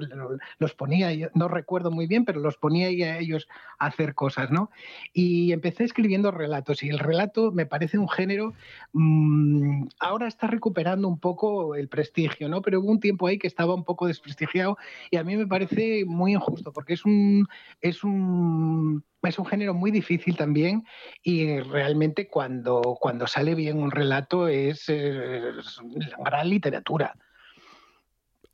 Los 0.58 0.74
ponía, 0.74 1.30
no 1.34 1.48
recuerdo 1.48 1.90
muy 1.90 2.06
bien, 2.06 2.24
pero 2.24 2.40
los 2.40 2.56
ponía 2.56 2.86
a 2.86 3.18
ellos 3.18 3.48
a 3.78 3.86
hacer 3.86 4.14
cosas, 4.14 4.50
¿no? 4.50 4.70
Y 5.12 5.52
empecé 5.52 5.84
escribiendo 5.84 6.30
relatos. 6.30 6.82
Y 6.82 6.88
el 6.88 6.98
relato 6.98 7.52
me 7.52 7.66
parece 7.66 7.98
un 7.98 8.08
género. 8.08 8.54
Mmm, 8.92 9.88
ahora 10.00 10.28
está 10.28 10.46
recuperando 10.46 11.08
un 11.08 11.18
poco 11.18 11.74
el 11.74 11.88
prestigio, 11.88 12.48
¿no? 12.48 12.62
Pero 12.62 12.80
hubo 12.80 12.90
un 12.90 13.00
tiempo 13.00 13.26
ahí 13.26 13.38
que 13.38 13.46
estaba 13.46 13.74
un 13.74 13.84
poco 13.84 14.06
desprestigiado 14.06 14.76
y 15.10 15.16
a 15.16 15.24
mí 15.24 15.36
me 15.36 15.46
parece 15.46 16.04
muy 16.06 16.32
injusto 16.32 16.72
porque 16.72 16.94
es 16.94 17.04
un. 17.04 17.46
Es 17.80 18.04
un 18.04 19.04
es 19.28 19.38
un 19.38 19.46
género 19.46 19.74
muy 19.74 19.90
difícil 19.90 20.36
también 20.36 20.84
y 21.22 21.60
realmente 21.60 22.28
cuando, 22.28 22.80
cuando 23.00 23.26
sale 23.26 23.54
bien 23.54 23.78
un 23.78 23.90
relato 23.90 24.48
es, 24.48 24.88
es 24.88 25.80
gran 26.24 26.48
literatura. 26.48 27.14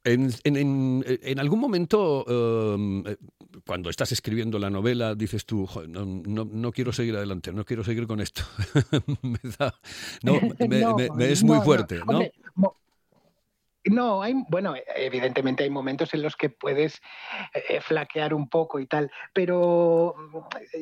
En, 0.05 0.31
en, 0.43 1.05
en, 1.07 1.38
algún 1.38 1.61
momento, 1.61 2.25
um, 2.25 3.05
cuando 3.64 3.88
estás 3.88 4.11
escribiendo 4.11 4.59
la 4.59 4.69
novela, 4.69 5.14
dices 5.14 5.47
tú, 5.47 5.69
no, 5.88 6.05
no, 6.05 6.45
no, 6.45 6.73
quiero 6.73 6.93
seguir 6.93 7.14
adelante, 7.14 7.52
no 7.52 7.64
quiero 7.64 7.85
seguir 7.85 8.09
con 8.09 8.21
esto. 8.21 8.43
me 9.23 9.38
da, 9.57 9.73
no, 10.25 10.41
me, 10.59 10.81
no, 10.81 10.97
me, 10.97 11.31
es 11.31 11.45
muy 11.45 11.61
fuerte, 11.61 11.99
¿no? 11.99 12.19
Hombre, 12.19 12.33
no, 13.85 14.23
hay, 14.23 14.35
bueno, 14.49 14.75
evidentemente 14.95 15.65
hay 15.65 15.71
momentos 15.71 16.15
en 16.15 16.23
los 16.23 16.37
que 16.37 16.51
puedes 16.51 17.03
eh, 17.55 17.81
flaquear 17.81 18.33
un 18.35 18.49
poco 18.49 18.79
y 18.79 18.87
tal, 18.87 19.11
pero 19.33 20.15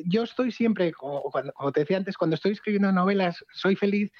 yo 0.05 0.23
estoy 0.23 0.51
siempre, 0.51 0.91
como, 0.91 1.21
cuando, 1.23 1.51
como, 1.53 1.71
te 1.71 1.81
decía 1.81 1.97
antes, 1.97 2.17
cuando 2.17 2.35
estoy 2.35 2.51
escribiendo 2.51 2.91
novelas, 2.91 3.43
soy 3.53 3.75
feliz 3.75 4.11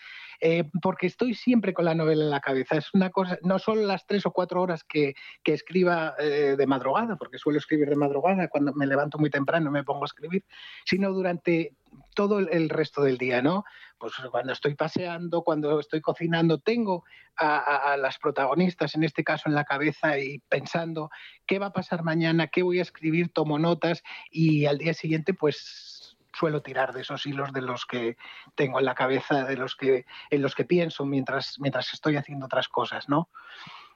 eh, 0.43 0.63
porque 0.81 1.05
estoy 1.05 1.35
siempre 1.35 1.71
con 1.71 1.85
la 1.85 1.93
novela 1.93 2.23
en 2.23 2.31
la 2.31 2.39
cabeza. 2.39 2.75
Es 2.75 2.93
una 2.93 3.11
cosa, 3.11 3.37
no 3.43 3.59
solo 3.59 3.83
las 3.83 4.07
tres 4.07 4.25
o 4.25 4.31
cuatro 4.31 4.59
horas 4.59 4.83
que, 4.83 5.13
que 5.43 5.53
escriba 5.53 6.15
eh, 6.17 6.55
de 6.57 6.67
madrugada, 6.67 7.15
porque 7.15 7.37
suelo 7.37 7.59
escribir 7.59 7.89
de 7.89 7.95
madrugada, 7.95 8.47
cuando 8.47 8.73
me 8.73 8.87
levanto 8.87 9.19
muy 9.19 9.29
temprano 9.29 9.69
me 9.69 9.83
pongo 9.83 10.03
a 10.03 10.05
escribir, 10.05 10.43
sino 10.83 11.11
durante 11.11 11.75
todo 12.15 12.39
el 12.39 12.69
resto 12.69 13.03
del 13.03 13.17
día, 13.17 13.41
¿no? 13.41 13.65
Pues 13.99 14.13
cuando 14.31 14.53
estoy 14.53 14.73
paseando, 14.73 15.43
cuando 15.43 15.79
estoy 15.79 16.01
cocinando, 16.01 16.57
tengo 16.57 17.03
a, 17.37 17.57
a, 17.57 17.93
a, 17.93 17.97
las 17.97 18.17
protagonistas, 18.17 18.95
en 18.95 19.03
este 19.03 19.23
caso 19.23 19.43
en 19.47 19.53
la 19.53 19.65
cabeza, 19.65 20.17
y 20.17 20.39
pensando 20.49 21.11
qué 21.45 21.59
va 21.59 21.67
a 21.67 21.73
pasar 21.73 22.03
mañana, 22.03 22.47
qué 22.47 22.63
voy 22.63 22.79
a 22.79 22.83
escribir, 22.83 23.31
tomo 23.31 23.59
notas 23.59 24.01
y 24.31 24.65
al 24.65 24.79
día 24.79 24.93
siguiente, 24.93 25.33
pues 25.33 25.90
suelo 26.41 26.63
tirar 26.63 26.91
de 26.91 27.01
esos 27.01 27.27
hilos 27.27 27.53
de 27.53 27.61
los 27.61 27.85
que 27.85 28.17
tengo 28.55 28.79
en 28.79 28.85
la 28.85 28.95
cabeza, 28.95 29.43
de 29.43 29.57
los 29.57 29.75
que 29.75 30.07
en 30.31 30.41
los 30.41 30.55
que 30.55 30.65
pienso 30.65 31.05
mientras 31.05 31.59
mientras 31.59 31.93
estoy 31.93 32.15
haciendo 32.15 32.47
otras 32.47 32.67
cosas, 32.67 33.07
¿no? 33.07 33.29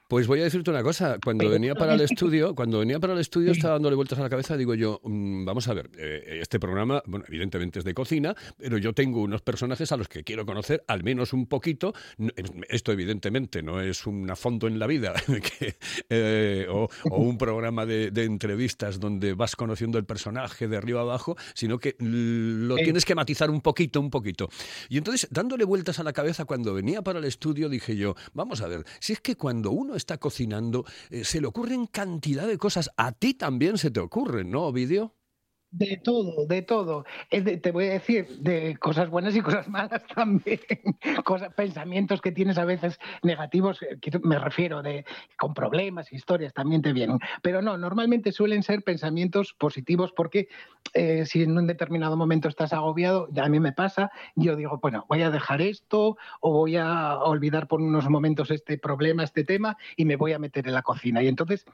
Pues 0.08 0.28
voy 0.28 0.40
a 0.40 0.44
decirte 0.44 0.70
una 0.70 0.84
cosa, 0.84 1.18
cuando 1.22 1.50
venía 1.50 1.74
para 1.74 1.94
el 1.94 2.00
estudio, 2.00 2.54
cuando 2.54 2.78
venía 2.78 3.00
para 3.00 3.14
el 3.14 3.18
estudio 3.18 3.50
estaba 3.50 3.72
dándole 3.74 3.96
vueltas 3.96 4.16
a 4.20 4.22
la 4.22 4.30
cabeza, 4.30 4.56
digo 4.56 4.74
yo, 4.74 5.00
mmm, 5.02 5.44
vamos 5.44 5.66
a 5.66 5.74
ver, 5.74 5.90
eh, 5.98 6.38
este 6.40 6.60
programa, 6.60 7.02
bueno, 7.06 7.24
evidentemente 7.26 7.80
es 7.80 7.84
de 7.84 7.92
cocina, 7.92 8.32
pero 8.56 8.78
yo 8.78 8.92
tengo 8.92 9.20
unos 9.20 9.42
personajes 9.42 9.90
a 9.90 9.96
los 9.96 10.06
que 10.06 10.22
quiero 10.22 10.46
conocer 10.46 10.84
al 10.86 11.02
menos 11.02 11.32
un 11.32 11.46
poquito. 11.46 11.92
Esto 12.68 12.92
evidentemente 12.92 13.64
no 13.64 13.80
es 13.80 14.06
un 14.06 14.30
fondo 14.36 14.68
en 14.68 14.78
la 14.78 14.86
vida 14.86 15.12
que, 15.58 15.74
eh, 16.08 16.68
o, 16.70 16.88
o, 17.10 17.16
un 17.16 17.36
programa 17.36 17.84
de, 17.84 18.12
de, 18.12 18.24
entrevistas 18.26 19.00
donde 19.00 19.34
vas 19.34 19.56
conociendo 19.56 19.98
el 19.98 20.04
personaje 20.04 20.68
de 20.68 20.76
arriba 20.76 21.00
abajo, 21.00 21.36
sino 21.54 21.80
que 21.80 21.96
lo 21.98 22.76
tienes 22.76 23.04
que 23.04 23.16
matizar 23.16 23.50
un 23.50 23.60
poquito, 23.60 23.98
un 23.98 24.10
poquito. 24.10 24.50
Y 24.88 24.98
entonces, 24.98 25.26
dándole 25.32 25.64
vueltas 25.64 25.98
a 25.98 26.04
la 26.04 26.12
cabeza, 26.12 26.44
cuando 26.44 26.74
venía 26.74 27.02
para 27.02 27.18
el 27.18 27.24
estudio, 27.24 27.68
dije 27.68 27.96
yo, 27.96 28.14
vamos 28.34 28.60
a 28.60 28.68
ver, 28.68 28.84
si 29.00 29.12
es 29.12 29.20
que 29.20 29.34
cuando 29.34 29.72
uno 29.72 29.95
está 29.96 30.18
cocinando, 30.18 30.84
eh, 31.10 31.24
se 31.24 31.40
le 31.40 31.46
ocurren 31.46 31.86
cantidad 31.86 32.46
de 32.46 32.58
cosas. 32.58 32.90
A 32.96 33.12
ti 33.12 33.34
también 33.34 33.78
se 33.78 33.90
te 33.90 34.00
ocurren, 34.00 34.50
¿no, 34.50 34.62
Ovidio? 34.62 35.15
De 35.78 35.98
todo, 35.98 36.46
de 36.46 36.62
todo. 36.62 37.04
Te 37.28 37.70
voy 37.70 37.84
a 37.84 37.90
decir, 37.90 38.26
de 38.38 38.78
cosas 38.78 39.10
buenas 39.10 39.36
y 39.36 39.42
cosas 39.42 39.68
malas 39.68 40.02
también. 40.14 40.60
Cosas, 41.22 41.52
pensamientos 41.52 42.22
que 42.22 42.32
tienes 42.32 42.56
a 42.56 42.64
veces 42.64 42.98
negativos, 43.22 43.82
eh, 43.82 43.98
me 44.22 44.38
refiero, 44.38 44.82
de 44.82 45.04
con 45.38 45.52
problemas, 45.52 46.10
historias, 46.14 46.54
también 46.54 46.80
te 46.80 46.94
vienen. 46.94 47.18
Pero 47.42 47.60
no, 47.60 47.76
normalmente 47.76 48.32
suelen 48.32 48.62
ser 48.62 48.84
pensamientos 48.84 49.52
positivos 49.52 50.12
porque 50.12 50.48
eh, 50.94 51.26
si 51.26 51.42
en 51.42 51.58
un 51.58 51.66
determinado 51.66 52.16
momento 52.16 52.48
estás 52.48 52.72
agobiado, 52.72 53.28
a 53.36 53.48
mí 53.50 53.60
me 53.60 53.72
pasa, 53.72 54.10
yo 54.34 54.56
digo, 54.56 54.78
bueno, 54.80 55.04
voy 55.10 55.22
a 55.22 55.30
dejar 55.30 55.60
esto 55.60 56.16
o 56.40 56.52
voy 56.52 56.76
a 56.76 57.18
olvidar 57.18 57.68
por 57.68 57.82
unos 57.82 58.08
momentos 58.08 58.50
este 58.50 58.78
problema, 58.78 59.24
este 59.24 59.44
tema 59.44 59.76
y 59.94 60.06
me 60.06 60.16
voy 60.16 60.32
a 60.32 60.38
meter 60.38 60.66
en 60.68 60.72
la 60.72 60.82
cocina. 60.82 61.22
Y 61.22 61.28
entonces 61.28 61.66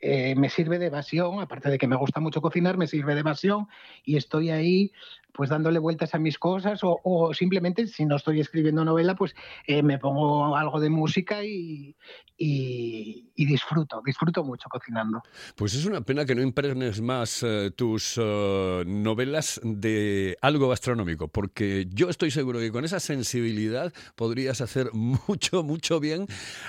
eh, 0.00 0.34
me 0.36 0.48
sirve 0.48 0.78
de 0.78 0.86
evasión, 0.86 1.40
aparte 1.40 1.70
de 1.70 1.78
que 1.78 1.88
me 1.88 1.96
gusta 1.96 2.20
mucho 2.20 2.40
cocinar, 2.40 2.76
me 2.76 2.86
sirve 2.86 3.14
de 3.14 3.20
evasión 3.20 3.68
y 4.04 4.16
estoy 4.16 4.50
ahí 4.50 4.92
pues 5.38 5.50
dándole 5.50 5.78
vueltas 5.78 6.16
a 6.16 6.18
mis 6.18 6.36
cosas 6.36 6.82
o, 6.82 6.98
o 7.04 7.32
simplemente 7.32 7.86
si 7.86 8.04
no 8.04 8.16
estoy 8.16 8.40
escribiendo 8.40 8.84
novela 8.84 9.14
pues 9.14 9.36
eh, 9.68 9.84
me 9.84 9.96
pongo 9.96 10.56
algo 10.56 10.80
de 10.80 10.90
música 10.90 11.44
y, 11.44 11.94
y, 12.36 13.30
y, 13.34 13.46
disfruto, 13.46 14.00
disfruto 14.04 14.44
mucho 14.44 14.68
cocinando. 14.68 15.22
Pues 15.56 15.74
es 15.74 15.84
una 15.84 16.00
pena 16.02 16.24
que 16.24 16.36
no 16.36 16.42
impregnes 16.42 17.00
más 17.00 17.42
uh, 17.42 17.70
tus 17.72 18.16
uh, 18.16 18.84
novelas 18.86 19.60
de 19.64 20.36
algo 20.40 20.68
gastronómico, 20.68 21.26
porque 21.26 21.88
yo 21.92 22.08
estoy 22.08 22.30
seguro 22.30 22.60
que 22.60 22.70
con 22.70 22.84
esa 22.84 23.00
sensibilidad 23.00 23.92
podrías 24.14 24.60
hacer 24.60 24.90
mucho, 24.92 25.64
mucho 25.64 25.98
bien. 25.98 26.26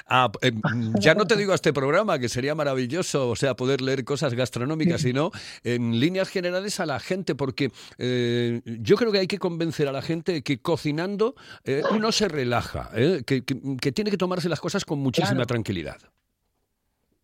A, 0.08 0.32
eh, 0.42 0.52
ya 1.00 1.14
no 1.14 1.28
te 1.28 1.36
digo 1.36 1.52
a 1.52 1.56
este 1.56 1.72
programa, 1.72 2.18
que 2.18 2.30
sería 2.30 2.56
maravilloso, 2.56 3.30
o 3.30 3.36
sea, 3.36 3.56
poder 3.56 3.82
leer 3.82 4.04
cosas 4.04 4.34
gastronómicas, 4.34 5.02
sino 5.10 5.32
en 5.64 6.00
líneas 6.00 6.30
generales 6.30 6.80
a 6.80 6.88
la 6.88 7.00
gente, 7.00 7.36
porque 7.36 7.72
eh, 8.00 8.59
yo 8.66 8.96
creo 8.96 9.12
que 9.12 9.20
hay 9.20 9.28
que 9.28 9.40
convencer 9.40 9.88
a 9.88 9.92
la 9.92 10.02
gente 10.02 10.42
que 10.44 10.62
cocinando 10.62 11.36
eh, 11.64 11.84
uno 11.92 12.12
se 12.12 12.28
relaja, 12.28 12.90
eh, 12.96 13.24
que, 13.26 13.44
que, 13.44 13.60
que, 13.80 13.92
tiene 13.92 14.12
que 14.12 14.18
tomarse 14.18 14.50
las 14.50 14.60
cosas 14.60 14.86
con 14.86 15.00
muchísima 15.00 15.32
claro. 15.32 15.48
tranquilidad. 15.48 15.98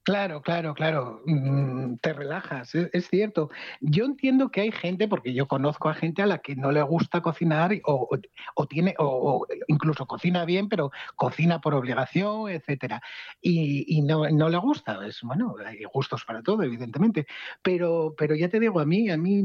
Claro, 0.06 0.44
claro, 0.44 0.76
claro. 0.76 1.22
Mm, 1.26 1.96
Te 1.98 2.14
relajas, 2.14 2.76
es, 2.76 2.90
es 2.94 3.08
cierto. 3.10 3.50
Yo 3.82 4.06
entiendo 4.06 4.50
que 4.52 4.62
hay 4.62 4.72
gente, 4.72 5.08
porque 5.08 5.34
yo 5.34 5.48
conozco 5.48 5.90
a 5.90 5.96
gente 5.96 6.22
a 6.22 6.28
la 6.28 6.38
que 6.38 6.56
no 6.56 6.72
le 6.72 6.84
gusta 6.84 7.22
cocinar 7.22 7.72
o, 7.86 8.08
o- 8.56 8.68
tiene, 8.68 8.94
o, 9.00 9.42
o 9.42 9.48
incluso 9.68 10.06
cocina 10.06 10.46
bien, 10.46 10.70
pero 10.70 10.92
cocina 11.16 11.60
por 11.60 11.74
obligación, 11.74 12.50
etcétera. 12.52 13.02
Y, 13.42 13.98
y 13.98 14.02
no, 14.04 14.28
le 14.28 14.58
gusta. 14.58 15.04
Es 15.08 15.22
bueno, 15.24 15.56
hay 15.66 15.84
gustos 15.92 16.24
para 16.24 16.44
todo, 16.44 16.62
evidentemente. 16.62 17.26
Pero, 17.64 18.14
pero 18.16 18.36
ya 18.36 18.48
te 18.48 18.60
digo, 18.60 18.80
a 18.80 18.86
mí, 18.86 19.10
a 19.10 19.18
mí 19.18 19.42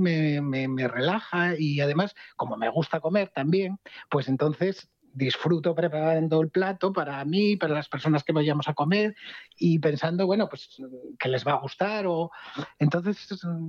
me 0.69 0.89
relaja 0.89 1.55
y 1.59 1.81
además, 1.81 2.15
como 2.37 2.57
me 2.59 2.69
gusta 2.69 3.01
comer 3.01 3.31
también, 3.35 3.79
pues 4.11 4.29
entonces 4.29 4.91
disfruto 5.13 5.75
preparando 5.75 6.41
el 6.41 6.51
plato 6.51 6.93
para 6.93 7.25
mí, 7.25 7.57
para 7.57 7.75
las 7.75 7.89
personas 7.89 8.25
que 8.25 8.33
vayamos 8.33 8.69
a 8.69 8.75
comer 8.75 9.15
y 9.59 9.79
pensando, 9.79 10.27
bueno, 10.27 10.49
pues 10.49 10.69
que 11.19 11.29
les 11.29 11.47
va 11.47 11.53
a 11.53 11.61
gustar 11.61 12.07
o 12.07 12.31
entonces 12.79 13.29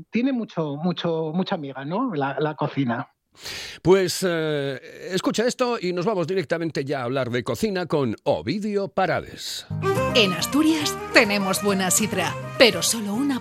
tiene 0.09 0.31
mucho, 0.31 0.75
mucho, 0.75 1.31
mucha 1.33 1.55
amiga, 1.55 1.85
¿no? 1.85 2.13
La, 2.13 2.37
la 2.39 2.55
cocina. 2.55 3.09
Pues 3.81 4.25
eh, 4.27 4.79
escucha 5.11 5.45
esto 5.45 5.77
y 5.79 5.93
nos 5.93 6.05
vamos 6.05 6.27
directamente 6.27 6.83
ya 6.83 7.01
a 7.01 7.03
hablar 7.03 7.29
de 7.29 7.43
cocina 7.43 7.85
con 7.85 8.15
Ovidio 8.23 8.89
Parades. 8.89 9.65
En 10.15 10.33
Asturias 10.33 10.95
tenemos 11.13 11.63
buena 11.63 11.89
sidra, 11.89 12.35
pero 12.57 12.83
solo 12.83 13.13
una 13.13 13.40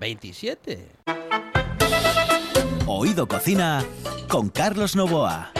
27. 0.00 0.88
Oído 2.86 3.28
Cocina 3.28 3.84
con 4.28 4.48
Carlos 4.48 4.96
Novoa. 4.96 5.52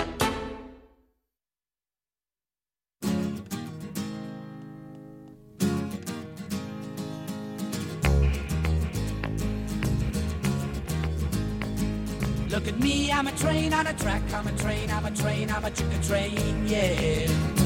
Look 12.48 12.66
at 12.66 12.80
me, 12.80 13.12
I'm 13.12 13.28
a 13.28 13.32
train 13.32 13.74
on 13.74 13.86
a 13.86 13.92
track, 13.92 14.22
I'm 14.32 14.46
a 14.46 14.52
train, 14.52 14.90
I'm 14.90 15.04
a 15.04 15.10
train, 15.10 15.50
I'm 15.50 15.64
a 15.64 15.70
chicken 15.70 16.00
train, 16.02 16.66
yeah. 16.66 17.59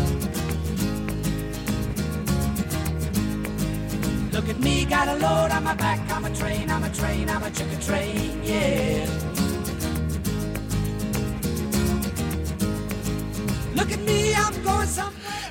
Look 13.76 13.92
at 13.92 14.00
me, 14.00 14.32
I'm 14.35 14.62
going. 14.64 14.85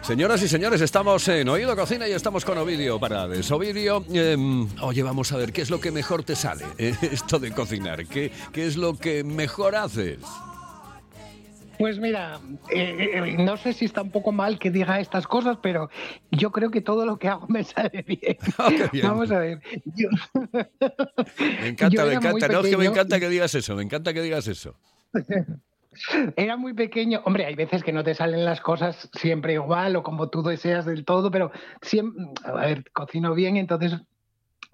Señoras 0.03 0.43
y 0.43 0.49
señores, 0.49 0.81
estamos 0.81 1.25
en 1.29 1.47
Oído 1.47 1.73
Cocina 1.77 2.05
y 2.09 2.11
estamos 2.11 2.43
con 2.43 2.57
Ovidio 2.57 2.99
Parades. 2.99 3.49
Ovidio, 3.51 4.03
em, 4.11 4.67
oye, 4.81 5.01
vamos 5.01 5.31
a 5.31 5.37
ver, 5.37 5.53
¿qué 5.53 5.61
es 5.61 5.69
lo 5.69 5.79
que 5.79 5.91
mejor 5.91 6.23
te 6.23 6.35
sale? 6.35 6.65
eh, 6.77 6.93
esto 7.01 7.39
de 7.39 7.51
cocinar, 7.51 8.05
¿qué, 8.05 8.29
qué 8.51 8.67
es 8.67 8.75
lo 8.75 8.97
que 8.97 9.23
mejor 9.23 9.77
haces? 9.77 10.19
Pues 11.77 11.99
mira, 11.99 12.39
eh, 12.71 13.11
eh, 13.15 13.35
no 13.39 13.57
sé 13.57 13.73
si 13.73 13.85
está 13.85 14.01
un 14.03 14.11
poco 14.11 14.31
mal 14.31 14.59
que 14.59 14.69
diga 14.71 14.99
estas 14.99 15.27
cosas, 15.27 15.57
pero 15.61 15.89
yo 16.31 16.51
creo 16.51 16.69
que 16.69 16.81
todo 16.81 17.05
lo 17.05 17.17
que 17.17 17.27
hago 17.27 17.47
me 17.47 17.63
sale 17.63 18.03
bien. 18.07 18.37
Ah, 18.57 18.69
bien. 18.91 19.07
Vamos 19.07 19.31
a 19.31 19.39
ver. 19.39 19.59
yo- 19.85 20.09
Me 21.61 21.69
encanta, 21.69 22.05
me 22.05 22.13
encanta. 22.13 22.47
No, 22.47 22.59
es 22.59 22.67
que 22.69 22.77
me 22.77 22.85
encanta 22.85 23.19
que 23.19 23.29
digas 23.29 23.55
eso, 23.55 23.75
me 23.75 23.83
encanta 23.83 24.13
que 24.13 24.21
digas 24.21 24.47
eso. 24.47 24.75
Era 26.35 26.57
muy 26.57 26.73
pequeño. 26.73 27.21
Hombre, 27.25 27.45
hay 27.45 27.55
veces 27.55 27.83
que 27.83 27.93
no 27.93 28.03
te 28.03 28.13
salen 28.15 28.45
las 28.45 28.61
cosas 28.61 29.09
siempre 29.13 29.53
igual 29.53 29.95
o 29.95 30.03
como 30.03 30.29
tú 30.29 30.41
deseas 30.43 30.85
del 30.85 31.05
todo, 31.05 31.29
pero 31.31 31.51
siempre, 31.81 32.23
a 32.45 32.51
ver, 32.53 32.83
cocino 32.93 33.33
bien, 33.35 33.57
entonces 33.57 33.99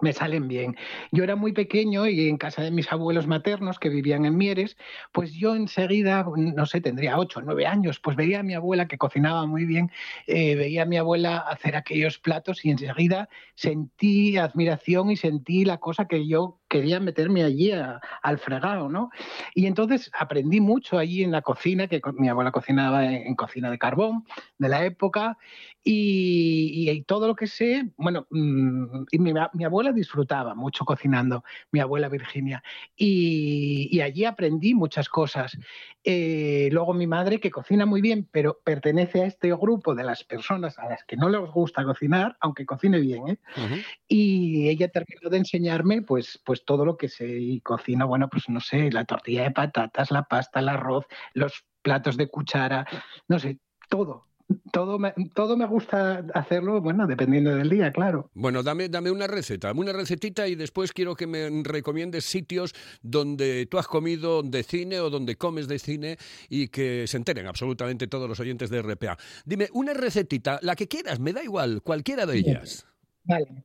me 0.00 0.12
salen 0.12 0.48
bien. 0.48 0.76
Yo 1.12 1.24
era 1.24 1.36
muy 1.36 1.52
pequeño 1.52 2.06
y 2.06 2.28
en 2.28 2.38
casa 2.38 2.62
de 2.62 2.70
mis 2.70 2.90
abuelos 2.92 3.26
maternos 3.26 3.78
que 3.78 3.88
vivían 3.88 4.24
en 4.24 4.36
Mieres, 4.36 4.76
pues 5.12 5.32
yo 5.32 5.54
enseguida, 5.54 6.24
no 6.36 6.66
sé, 6.66 6.80
tendría 6.80 7.18
ocho 7.18 7.40
o 7.40 7.42
nueve 7.42 7.66
años, 7.66 8.00
pues 8.00 8.16
veía 8.16 8.40
a 8.40 8.42
mi 8.42 8.54
abuela 8.54 8.88
que 8.88 8.98
cocinaba 8.98 9.46
muy 9.46 9.64
bien, 9.64 9.90
eh, 10.26 10.54
veía 10.54 10.82
a 10.82 10.86
mi 10.86 10.96
abuela 10.96 11.38
hacer 11.38 11.76
aquellos 11.76 12.18
platos 12.18 12.64
y 12.64 12.70
enseguida 12.70 13.28
sentí 13.54 14.36
admiración 14.36 15.10
y 15.10 15.16
sentí 15.16 15.64
la 15.64 15.78
cosa 15.78 16.06
que 16.06 16.26
yo 16.26 16.59
quería 16.70 17.00
meterme 17.00 17.42
allí 17.44 17.72
a- 17.72 18.00
al 18.22 18.38
fregado, 18.38 18.88
¿no? 18.88 19.10
Y 19.54 19.66
entonces 19.66 20.10
aprendí 20.18 20.60
mucho 20.60 20.96
allí 20.98 21.22
en 21.24 21.32
la 21.32 21.42
cocina, 21.42 21.88
que 21.88 22.00
mi 22.14 22.28
abuela 22.28 22.52
cocinaba 22.52 23.04
en, 23.04 23.26
en 23.26 23.34
cocina 23.34 23.70
de 23.70 23.78
carbón 23.78 24.24
de 24.56 24.68
la 24.68 24.84
época, 24.86 25.36
y, 25.82 26.70
y- 26.74 26.90
y 26.90 27.02
todo 27.02 27.26
lo 27.26 27.34
que 27.34 27.46
sé, 27.46 27.90
bueno, 27.96 28.26
mm, 28.30 29.04
y 29.10 29.18
mi, 29.18 29.32
mi 29.54 29.64
abuela 29.64 29.92
disfrutaba 29.92 30.54
mucho 30.54 30.84
cocinando, 30.84 31.42
mi 31.72 31.80
abuela 31.80 32.08
Virginia, 32.08 32.62
y, 32.96 33.88
y 33.90 34.00
allí 34.00 34.24
aprendí 34.24 34.74
muchas 34.74 35.08
cosas. 35.08 35.58
Eh, 36.04 36.68
luego 36.72 36.94
mi 36.94 37.06
madre, 37.06 37.40
que 37.40 37.50
cocina 37.50 37.84
muy 37.84 38.00
bien, 38.00 38.28
pero 38.30 38.58
pertenece 38.64 39.22
a 39.22 39.26
este 39.26 39.52
grupo 39.54 39.94
de 39.94 40.04
las 40.04 40.22
personas 40.24 40.78
a 40.78 40.88
las 40.88 41.04
que 41.04 41.16
no 41.16 41.28
les 41.28 41.40
gusta 41.50 41.84
cocinar, 41.84 42.36
aunque 42.40 42.64
cocine 42.64 43.00
bien, 43.00 43.28
¿eh? 43.28 43.38
Ujú. 43.56 43.74
y 44.06 44.68
ella 44.68 44.88
terminó 44.88 45.28
de 45.30 45.38
enseñarme 45.38 46.02
pues, 46.02 46.40
pues 46.44 46.59
todo 46.64 46.84
lo 46.84 46.96
que 46.96 47.08
sé 47.08 47.26
y 47.26 47.60
cocino, 47.60 48.06
bueno, 48.06 48.28
pues 48.28 48.48
no 48.48 48.60
sé, 48.60 48.90
la 48.90 49.04
tortilla 49.04 49.44
de 49.44 49.50
patatas, 49.50 50.10
la 50.10 50.24
pasta, 50.24 50.60
el 50.60 50.68
arroz, 50.68 51.06
los 51.34 51.64
platos 51.82 52.16
de 52.16 52.28
cuchara, 52.28 52.86
no 53.28 53.38
sé, 53.38 53.58
todo. 53.88 54.26
Todo 54.72 54.98
me, 54.98 55.14
todo 55.32 55.56
me 55.56 55.64
gusta 55.64 56.24
hacerlo, 56.34 56.80
bueno, 56.80 57.06
dependiendo 57.06 57.54
del 57.54 57.70
día, 57.70 57.92
claro. 57.92 58.30
Bueno, 58.34 58.64
dame, 58.64 58.88
dame 58.88 59.12
una 59.12 59.28
receta, 59.28 59.68
dame 59.68 59.80
una 59.80 59.92
recetita 59.92 60.48
y 60.48 60.56
después 60.56 60.92
quiero 60.92 61.14
que 61.14 61.28
me 61.28 61.48
recomiendes 61.62 62.24
sitios 62.24 62.74
donde 63.00 63.66
tú 63.66 63.78
has 63.78 63.86
comido 63.86 64.42
de 64.42 64.64
cine 64.64 64.98
o 64.98 65.08
donde 65.08 65.36
comes 65.36 65.68
de 65.68 65.78
cine 65.78 66.16
y 66.48 66.66
que 66.66 67.06
se 67.06 67.16
enteren 67.16 67.46
absolutamente 67.46 68.08
todos 68.08 68.28
los 68.28 68.40
oyentes 68.40 68.70
de 68.70 68.82
RPA. 68.82 69.16
Dime, 69.44 69.68
una 69.72 69.94
recetita, 69.94 70.58
la 70.62 70.74
que 70.74 70.88
quieras, 70.88 71.20
me 71.20 71.32
da 71.32 71.44
igual, 71.44 71.80
cualquiera 71.82 72.26
de 72.26 72.38
ellas. 72.38 72.86
Vale. 73.22 73.64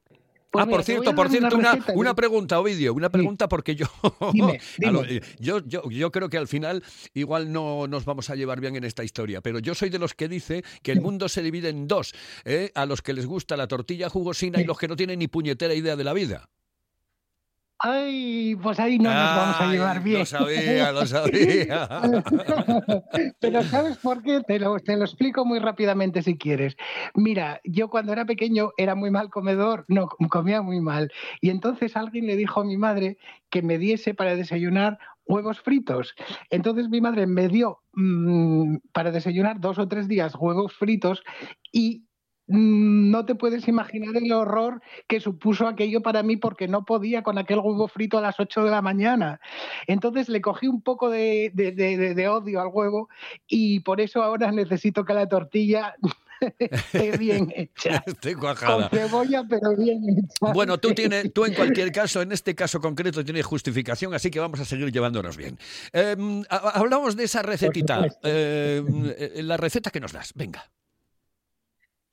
Pues 0.55 0.63
ah, 0.63 0.65
mira, 0.67 0.77
por 0.77 0.85
cierto, 0.85 1.15
por 1.15 1.29
cierto, 1.29 1.55
una, 1.57 1.71
receta, 1.73 1.93
una 1.95 2.09
yo- 2.11 2.15
pregunta, 2.15 2.59
Ovidio, 2.59 2.93
una 2.93 3.09
pregunta 3.09 3.47
porque 3.49 3.75
yo, 3.75 3.85
Dime, 4.33 4.59
lo- 4.79 5.03
yo, 5.39 5.59
yo, 5.65 5.89
yo 5.89 6.11
creo 6.11 6.29
que 6.29 6.37
al 6.37 6.47
final 6.47 6.83
igual 7.13 7.51
no 7.51 7.87
nos 7.87 8.05
vamos 8.05 8.29
a 8.29 8.35
llevar 8.35 8.61
bien 8.61 8.75
en 8.75 8.83
esta 8.83 9.03
historia, 9.03 9.41
pero 9.41 9.59
yo 9.59 9.75
soy 9.75 9.89
de 9.89 9.99
los 9.99 10.13
que 10.13 10.27
dice 10.27 10.63
que 10.81 10.91
el 10.91 11.01
mundo 11.01 11.27
se 11.29 11.41
divide 11.41 11.69
en 11.69 11.87
dos, 11.87 12.13
¿eh? 12.45 12.71
a 12.75 12.85
los 12.85 13.01
que 13.01 13.13
les 13.13 13.25
gusta 13.25 13.57
la 13.57 13.67
tortilla 13.67 14.09
jugosina 14.09 14.61
y 14.61 14.63
los 14.63 14.77
que 14.77 14.87
no 14.87 14.95
tienen 14.95 15.19
ni 15.19 15.27
puñetera 15.27 15.73
idea 15.73 15.95
de 15.95 16.03
la 16.03 16.13
vida. 16.13 16.49
Ay, 17.79 18.55
pues 18.61 18.79
ahí 18.79 18.97
no 18.97 19.13
nos 19.13 19.35
vamos 19.35 19.59
a 19.59 19.71
llevar 19.71 20.01
bien. 20.01 20.19
Lo 20.19 20.25
sabía, 20.25 20.91
lo 20.91 21.05
sabía. 21.05 21.89
Pero 23.39 23.63
¿sabes 23.63 23.97
por 23.97 24.23
qué? 24.23 24.41
Te 24.41 24.59
lo, 24.59 24.79
te 24.79 24.95
lo 24.95 25.03
explico 25.03 25.45
muy 25.45 25.59
rápidamente 25.59 26.21
si 26.21 26.37
quieres. 26.37 26.77
Mira, 27.15 27.59
yo 27.65 27.89
cuando 27.89 28.13
era 28.13 28.25
pequeño 28.25 28.71
era 28.77 28.95
muy 28.95 29.11
mal 29.11 29.29
comedor, 29.29 29.85
no, 29.89 30.07
comía 30.29 30.61
muy 30.61 30.79
mal. 30.79 31.11
Y 31.41 31.49
entonces 31.49 31.97
alguien 31.97 32.27
le 32.27 32.37
dijo 32.37 32.61
a 32.61 32.65
mi 32.65 32.77
madre 32.77 33.17
que 33.49 33.61
me 33.61 33.77
diese 33.77 34.13
para 34.13 34.35
desayunar 34.35 34.97
huevos 35.25 35.59
fritos. 35.59 36.15
Entonces 36.49 36.87
mi 36.89 37.01
madre 37.01 37.27
me 37.27 37.49
dio 37.49 37.81
mm, 37.93 38.77
para 38.93 39.11
desayunar 39.11 39.59
dos 39.59 39.79
o 39.79 39.87
tres 39.87 40.07
días 40.07 40.33
huevos 40.35 40.73
fritos 40.73 41.23
y 41.71 42.05
no 42.47 43.25
te 43.25 43.33
puedes 43.35 43.67
imaginar 43.67 44.15
el 44.17 44.31
horror 44.31 44.81
que 45.07 45.19
supuso 45.19 45.67
aquello 45.67 46.01
para 46.01 46.21
mí 46.23 46.37
porque 46.37 46.67
no 46.67 46.85
podía 46.85 47.23
con 47.23 47.37
aquel 47.37 47.59
huevo 47.59 47.87
frito 47.87 48.17
a 48.17 48.21
las 48.21 48.39
8 48.39 48.63
de 48.63 48.71
la 48.71 48.81
mañana. 48.81 49.39
Entonces 49.87 50.29
le 50.29 50.41
cogí 50.41 50.67
un 50.67 50.81
poco 50.81 51.09
de, 51.09 51.51
de- 51.53 51.71
de- 51.71 52.13
de 52.13 52.27
odio 52.27 52.61
al 52.61 52.67
huevo 52.71 53.09
y 53.47 53.79
por 53.79 53.99
eso 54.01 54.21
ahora 54.21 54.51
necesito 54.51 55.05
que 55.05 55.13
la 55.15 55.27
tortilla 55.27 55.95
esté 56.59 57.17
bien 57.17 57.51
hecha. 57.55 58.03
Estoy 58.05 58.33
Con 58.33 58.41
cuajada. 58.41 58.89
cebolla, 58.89 59.43
pero 59.49 59.75
bien 59.75 60.03
hecha. 60.09 60.53
Bueno, 60.53 60.77
tú, 60.77 60.93
tienes, 60.93 61.33
tú 61.33 61.45
en 61.45 61.53
cualquier 61.55 61.91
caso, 61.91 62.21
en 62.21 62.31
este 62.31 62.53
caso 62.53 62.79
concreto, 62.79 63.23
tienes 63.25 63.45
justificación, 63.45 64.13
así 64.13 64.29
que 64.29 64.39
vamos 64.39 64.59
a 64.59 64.65
seguir 64.65 64.91
llevándonos 64.91 65.35
bien. 65.37 65.57
Eh, 65.93 66.15
ha- 66.49 66.69
hablamos 66.79 67.15
de 67.15 67.23
esa 67.23 67.41
recetita, 67.41 68.05
eh, 68.23 68.83
eh, 69.17 69.41
la 69.43 69.57
receta 69.57 69.89
que 69.89 69.99
nos 69.99 70.11
das, 70.11 70.31
venga. 70.35 70.69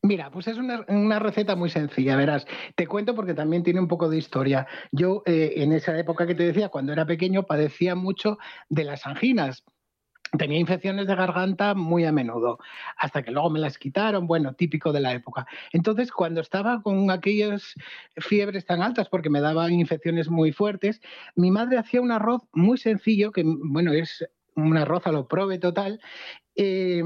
Mira, 0.04 0.30
pues 0.32 0.48
es 0.48 0.58
una, 0.58 1.18
receta 1.20 1.54
muy 1.54 1.70
sencilla, 1.70 2.16
verás. 2.16 2.44
Te 2.74 2.88
cuento 2.88 3.14
porque 3.14 3.34
también 3.34 3.62
tiene 3.62 3.78
un 3.78 3.86
poco 3.86 4.08
de 4.08 4.18
historia. 4.18 4.66
Yo, 4.90 5.22
eh, 5.26 5.52
en 5.58 5.72
esa 5.72 5.96
época 5.96 6.26
que 6.26 6.34
te 6.34 6.42
decía, 6.42 6.70
cuando 6.70 6.92
era 6.92 7.06
pequeño, 7.06 7.44
padecía 7.44 7.94
mucho 7.94 8.38
de 8.68 8.82
las 8.82 9.06
anginas. 9.06 9.62
Tenía 10.36 10.58
infecciones 10.58 11.06
de 11.06 11.14
garganta 11.14 11.74
muy 11.74 12.04
a 12.04 12.10
menudo, 12.10 12.58
hasta 12.96 13.22
que 13.22 13.30
luego 13.30 13.50
me 13.50 13.60
las 13.60 13.78
quitaron, 13.78 14.26
bueno, 14.26 14.54
típico 14.54 14.92
de 14.92 15.00
la 15.00 15.12
época. 15.12 15.46
Entonces, 15.72 16.10
cuando 16.10 16.40
estaba 16.40 16.82
con 16.82 17.10
aquellas 17.10 17.74
fiebres 18.16 18.66
tan 18.66 18.82
altas, 18.82 19.08
porque 19.08 19.30
me 19.30 19.40
daban 19.40 19.72
infecciones 19.72 20.28
muy 20.28 20.50
fuertes, 20.52 21.00
mi 21.36 21.50
madre 21.52 21.78
hacía 21.78 22.00
un 22.00 22.10
arroz 22.10 22.42
muy 22.52 22.78
sencillo, 22.78 23.30
que, 23.30 23.44
bueno, 23.44 23.92
es 23.92 24.26
un 24.56 24.76
arroz 24.76 25.06
a 25.06 25.12
lo 25.12 25.28
prove 25.28 25.58
total, 25.58 26.00
eh, 26.56 27.02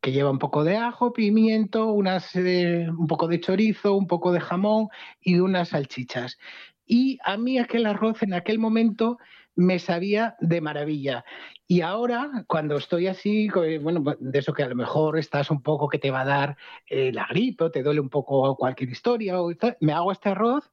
que 0.00 0.12
lleva 0.12 0.30
un 0.30 0.38
poco 0.38 0.64
de 0.64 0.76
ajo, 0.76 1.12
pimiento, 1.12 1.92
unas, 1.92 2.34
eh, 2.36 2.86
un 2.88 3.06
poco 3.06 3.28
de 3.28 3.40
chorizo, 3.40 3.94
un 3.94 4.06
poco 4.06 4.32
de 4.32 4.40
jamón 4.40 4.88
y 5.20 5.38
unas 5.38 5.70
salchichas. 5.70 6.38
Y 6.86 7.18
a 7.24 7.36
mí 7.36 7.58
aquel 7.58 7.86
arroz 7.86 8.22
en 8.22 8.34
aquel 8.34 8.58
momento 8.58 9.18
me 9.54 9.78
sabía 9.78 10.36
de 10.40 10.60
maravilla. 10.60 11.24
Y 11.66 11.82
ahora, 11.82 12.44
cuando 12.46 12.76
estoy 12.76 13.06
así, 13.06 13.48
bueno, 13.80 14.02
pues, 14.02 14.16
de 14.20 14.38
eso 14.38 14.52
que 14.52 14.62
a 14.62 14.68
lo 14.68 14.74
mejor 14.74 15.18
estás 15.18 15.50
un 15.50 15.62
poco 15.62 15.88
que 15.88 15.98
te 15.98 16.10
va 16.10 16.22
a 16.22 16.24
dar 16.24 16.56
eh, 16.86 17.12
la 17.12 17.26
gripe 17.28 17.64
o 17.64 17.70
te 17.70 17.82
duele 17.82 18.00
un 18.00 18.08
poco 18.08 18.56
cualquier 18.56 18.90
historia, 18.90 19.40
o 19.40 19.54
tal, 19.54 19.76
me 19.80 19.92
hago 19.92 20.12
este 20.12 20.30
arroz 20.30 20.70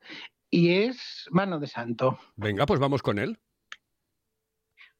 y 0.50 0.72
es 0.72 1.28
mano 1.32 1.60
de 1.60 1.68
santo. 1.68 2.18
Venga, 2.36 2.66
pues 2.66 2.80
vamos 2.80 3.02
con 3.02 3.20
él. 3.20 3.38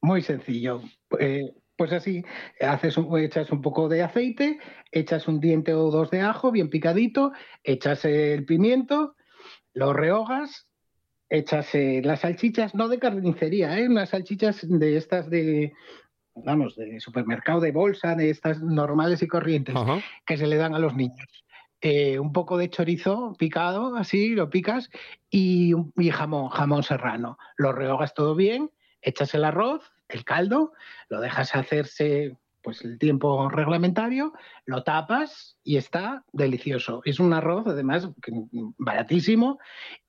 Muy 0.00 0.22
sencillo. 0.22 0.82
Eh, 1.18 1.52
pues 1.78 1.92
así, 1.92 2.24
haces 2.60 2.98
un- 2.98 3.16
echas 3.20 3.50
un 3.52 3.62
poco 3.62 3.88
de 3.88 4.02
aceite, 4.02 4.58
echas 4.90 5.28
un 5.28 5.38
diente 5.40 5.72
o 5.72 5.90
dos 5.92 6.10
de 6.10 6.20
ajo 6.20 6.50
bien 6.50 6.68
picadito, 6.70 7.32
echas 7.62 8.04
el 8.04 8.44
pimiento, 8.44 9.14
lo 9.74 9.92
rehogas, 9.92 10.68
echas 11.30 11.72
eh, 11.76 12.02
las 12.04 12.20
salchichas, 12.20 12.74
no 12.74 12.88
de 12.88 12.98
carnicería, 12.98 13.78
¿eh? 13.78 13.88
unas 13.88 14.08
salchichas 14.10 14.66
de 14.68 14.96
estas 14.96 15.30
de, 15.30 15.72
vamos, 16.34 16.74
de 16.74 16.98
supermercado, 16.98 17.60
de 17.60 17.70
bolsa, 17.70 18.16
de 18.16 18.30
estas 18.30 18.60
normales 18.60 19.22
y 19.22 19.28
corrientes 19.28 19.76
Ajá. 19.76 20.00
que 20.26 20.36
se 20.36 20.48
le 20.48 20.56
dan 20.56 20.74
a 20.74 20.80
los 20.80 20.96
niños. 20.96 21.44
Eh, 21.80 22.18
un 22.18 22.32
poco 22.32 22.58
de 22.58 22.70
chorizo 22.70 23.36
picado, 23.38 23.94
así 23.94 24.30
lo 24.30 24.50
picas, 24.50 24.90
y, 25.30 25.74
y 25.96 26.10
jamón, 26.10 26.48
jamón 26.48 26.82
serrano. 26.82 27.38
Lo 27.56 27.70
rehogas 27.70 28.14
todo 28.14 28.34
bien, 28.34 28.72
echas 29.00 29.32
el 29.34 29.44
arroz, 29.44 29.92
el 30.08 30.24
caldo, 30.24 30.72
lo 31.08 31.20
dejas 31.20 31.54
hacerse 31.54 32.36
pues 32.62 32.84
el 32.84 32.98
tiempo 32.98 33.48
reglamentario, 33.48 34.32
lo 34.66 34.82
tapas 34.82 35.56
y 35.62 35.76
está 35.76 36.24
delicioso. 36.32 37.00
Es 37.04 37.20
un 37.20 37.32
arroz, 37.32 37.66
además, 37.66 38.08
que- 38.20 38.32
baratísimo 38.78 39.58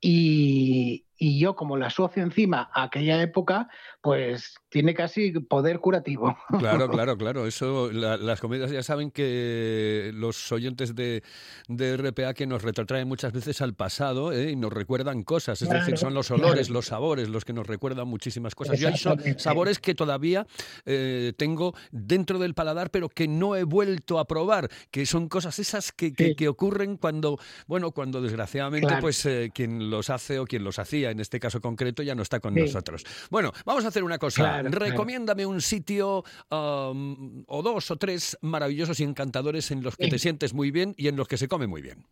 y, 0.01 1.05
y 1.21 1.37
yo 1.39 1.55
como 1.55 1.75
la 1.77 1.87
asocio 1.87 2.23
encima 2.23 2.69
a 2.73 2.83
aquella 2.83 3.21
época, 3.21 3.67
pues 4.01 4.55
tiene 4.69 4.93
casi 4.93 5.31
poder 5.31 5.79
curativo. 5.79 6.37
Claro, 6.59 6.89
claro, 6.89 7.17
claro. 7.17 7.45
Eso, 7.45 7.91
la- 7.91 8.17
las 8.17 8.39
comidas 8.39 8.71
ya 8.71 8.81
saben 8.83 9.11
que 9.11 10.11
los 10.13 10.51
oyentes 10.51 10.95
de, 10.95 11.23
de 11.67 11.97
RPA 11.97 12.33
que 12.33 12.47
nos 12.47 12.61
retrotraen 12.63 13.07
muchas 13.07 13.33
veces 13.33 13.61
al 13.61 13.73
pasado 13.73 14.31
¿eh? 14.31 14.51
y 14.51 14.55
nos 14.55 14.71
recuerdan 14.71 15.23
cosas. 15.23 15.61
Es 15.61 15.69
decir, 15.69 15.97
son 15.97 16.13
los 16.13 16.31
olores, 16.31 16.67
claro. 16.67 16.73
los 16.73 16.85
sabores 16.87 17.29
los 17.29 17.43
que 17.45 17.53
nos 17.53 17.67
recuerdan 17.67 18.07
muchísimas 18.07 18.55
cosas. 18.55 18.79
Yo 18.79 18.87
hay 18.87 18.97
so- 18.97 19.15
sabores 19.37 19.79
que 19.79 19.95
todavía 19.95 20.45
eh, 20.85 21.33
tengo 21.37 21.73
dentro 21.91 22.39
del 22.39 22.53
paladar, 22.53 22.91
pero 22.91 23.09
que 23.09 23.27
no 23.27 23.55
he 23.55 23.63
vuelto 23.63 24.19
a 24.19 24.25
probar, 24.25 24.69
que 24.91 25.05
son 25.05 25.27
cosas 25.27 25.59
esas 25.59 25.91
que, 25.91 26.13
que- 26.13 26.29
Sí. 26.29 26.35
que 26.35 26.47
ocurren 26.47 26.97
cuando, 26.97 27.39
bueno, 27.67 27.91
cuando 27.91 28.21
desgraciadamente, 28.21 28.87
Claro. 28.87 29.01
pues 29.01 29.25
eh, 29.25 29.51
quien 29.53 29.89
los 29.89 30.09
hace 30.09 30.39
o 30.39 30.45
quien 30.45 30.63
los 30.63 30.77
hacía, 30.79 31.08
en 31.11 31.19
este 31.19 31.39
caso 31.39 31.61
concreto, 31.61 32.03
ya 32.03 32.15
no 32.15 32.21
está 32.23 32.39
con 32.39 32.53
Sí. 32.53 32.61
nosotros. 32.61 33.05
Bueno, 33.29 33.51
vamos 33.65 33.85
a 33.85 33.89
hacer 33.89 34.03
una 34.03 34.17
cosa. 34.17 34.41
Claro, 34.43 34.69
claro. 34.69 34.85
Recomiéndame 34.85 35.45
un 35.45 35.61
sitio 35.61 36.23
um, 36.51 37.43
o 37.47 37.61
dos 37.61 37.91
o 37.91 37.97
tres 37.97 38.37
maravillosos 38.41 38.99
y 38.99 39.03
encantadores 39.03 39.71
en 39.71 39.83
los 39.83 39.95
que 39.95 40.05
Sí. 40.05 40.09
te 40.11 40.19
sientes 40.19 40.53
muy 40.53 40.71
bien 40.71 40.93
y 40.97 41.07
en 41.07 41.15
los 41.15 41.27
que 41.27 41.37
se 41.37 41.47
come 41.47 41.67
muy 41.67 41.81
bien. 41.81 42.05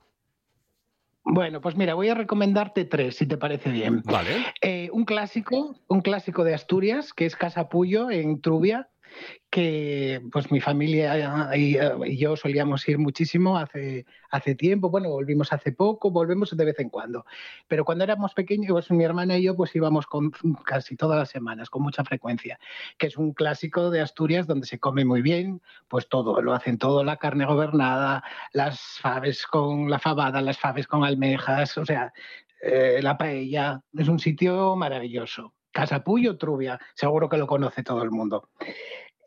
Bueno, 1.29 1.59
pues 1.59 1.75
mira, 1.75 1.93
voy 1.93 2.07
a 2.07 2.13
recomendarte 2.15 2.85
tres, 2.85 3.17
si 3.17 3.25
te 3.25 3.37
parece 3.37 3.69
bien. 3.69 4.01
Vale. 4.05 4.45
Eh, 4.61 4.89
un 4.93 5.03
clásico, 5.03 5.75
un 5.87 6.01
clásico 6.01 6.45
de 6.45 6.53
Asturias, 6.53 7.11
que 7.13 7.25
es 7.25 7.35
Casa 7.35 7.67
Puyo 7.67 8.09
en 8.09 8.39
Trubia, 8.39 8.87
que 9.49 10.21
pues 10.31 10.51
mi 10.51 10.59
familia 10.59 11.55
y, 11.55 11.77
y 11.77 12.17
yo 12.17 12.35
solíamos 12.35 12.87
ir 12.87 12.97
muchísimo 12.97 13.57
hace, 13.57 14.05
hace 14.29 14.55
tiempo, 14.55 14.89
bueno, 14.89 15.09
volvimos 15.09 15.53
hace 15.53 15.71
poco, 15.71 16.11
volvemos 16.11 16.55
de 16.55 16.65
vez 16.65 16.79
en 16.79 16.89
cuando, 16.89 17.25
pero 17.67 17.85
cuando 17.85 18.03
éramos 18.03 18.33
pequeños, 18.33 18.71
pues, 18.71 18.91
mi 18.91 19.03
hermana 19.03 19.37
y 19.37 19.43
yo 19.43 19.55
pues 19.55 19.75
íbamos 19.75 20.05
con, 20.05 20.31
casi 20.65 20.95
todas 20.95 21.17
las 21.17 21.29
semanas, 21.29 21.69
con 21.69 21.81
mucha 21.81 22.03
frecuencia, 22.03 22.59
que 22.97 23.07
es 23.07 23.17
un 23.17 23.33
clásico 23.33 23.89
de 23.89 24.01
Asturias 24.01 24.47
donde 24.47 24.67
se 24.67 24.79
come 24.79 25.05
muy 25.05 25.21
bien, 25.21 25.61
pues 25.87 26.09
todo, 26.09 26.41
lo 26.41 26.53
hacen 26.53 26.77
todo, 26.77 27.03
la 27.03 27.17
carne 27.17 27.45
gobernada, 27.45 28.23
las 28.51 28.79
faves 29.01 29.45
con 29.47 29.89
la 29.89 29.99
fabada, 29.99 30.41
las 30.41 30.59
faves 30.59 30.87
con 30.87 31.03
almejas, 31.03 31.77
o 31.77 31.85
sea, 31.85 32.11
eh, 32.61 32.99
la 33.01 33.17
paella, 33.17 33.81
es 33.97 34.07
un 34.07 34.19
sitio 34.19 34.75
maravilloso. 34.75 35.53
Casapuyo, 35.71 36.37
Trubia, 36.37 36.79
seguro 36.95 37.29
que 37.29 37.37
lo 37.37 37.45
conoce 37.45 37.83
todo 37.83 38.01
el 38.01 38.09
mundo. 38.09 38.49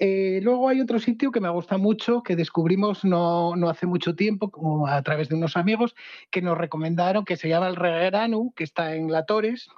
Eh, 0.02 0.40
luego 0.42 0.66
hay 0.70 0.80
otro 0.80 0.98
sitio 0.98 1.30
que 1.30 1.40
me 1.40 1.50
gusta 1.50 1.76
mucho, 1.76 2.22
que 2.22 2.34
descubrimos 2.34 3.04
no, 3.04 3.54
no 3.54 3.68
hace 3.68 3.86
mucho 3.86 4.16
tiempo, 4.16 4.50
como 4.50 4.86
a 4.86 5.02
través 5.02 5.28
de 5.28 5.34
unos 5.34 5.58
amigos, 5.58 5.94
que 6.30 6.40
nos 6.40 6.56
recomendaron, 6.56 7.26
que 7.26 7.36
se 7.36 7.50
llama 7.50 7.68
el 7.68 7.76
Regueranu, 7.76 8.54
que 8.56 8.64
está 8.64 8.94
en 8.94 9.12
La 9.12 9.26
Torres, 9.26 9.68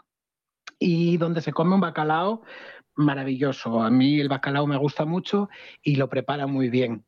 y 0.78 1.16
donde 1.16 1.40
se 1.40 1.52
come 1.52 1.74
un 1.74 1.80
bacalao 1.80 2.42
maravilloso. 2.94 3.82
A 3.82 3.90
mí 3.90 4.20
el 4.20 4.28
bacalao 4.28 4.68
me 4.68 4.76
gusta 4.76 5.04
mucho 5.04 5.48
y 5.82 5.96
lo 5.96 6.08
prepara 6.08 6.46
muy 6.46 6.70
bien. 6.70 7.04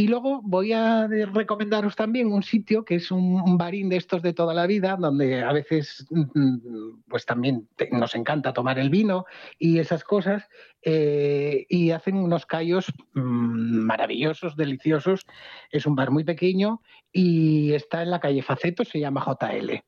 Y 0.00 0.08
luego 0.08 0.40
voy 0.42 0.72
a 0.72 1.06
recomendaros 1.06 1.94
también 1.94 2.32
un 2.32 2.42
sitio 2.42 2.86
que 2.86 2.94
es 2.94 3.10
un, 3.10 3.58
barín 3.58 3.90
de 3.90 3.96
estos 3.96 4.22
de 4.22 4.32
toda 4.32 4.54
la 4.54 4.66
vida, 4.66 4.96
donde 4.96 5.42
a 5.42 5.52
veces 5.52 6.06
mm, 6.08 7.02
pues 7.06 7.26
también 7.26 7.68
nos 7.92 8.14
encanta 8.14 8.54
tomar 8.54 8.78
el 8.78 8.88
vino 8.88 9.26
y 9.58 9.78
esas 9.78 10.02
cosas, 10.02 10.48
eh, 10.80 11.66
y 11.68 11.90
hacen 11.90 12.16
unos 12.16 12.46
callos 12.46 12.86
mm, 13.12 13.84
maravillosos, 13.84 14.56
deliciosos. 14.56 15.26
Es 15.70 15.84
un 15.84 15.96
bar 15.96 16.10
muy 16.10 16.24
pequeño 16.24 16.80
y 17.12 17.74
está 17.74 18.00
en 18.02 18.10
la 18.10 18.20
calle 18.20 18.40
Faceto, 18.40 18.86
se 18.86 19.00
llama 19.00 19.22
JL. 19.22 19.82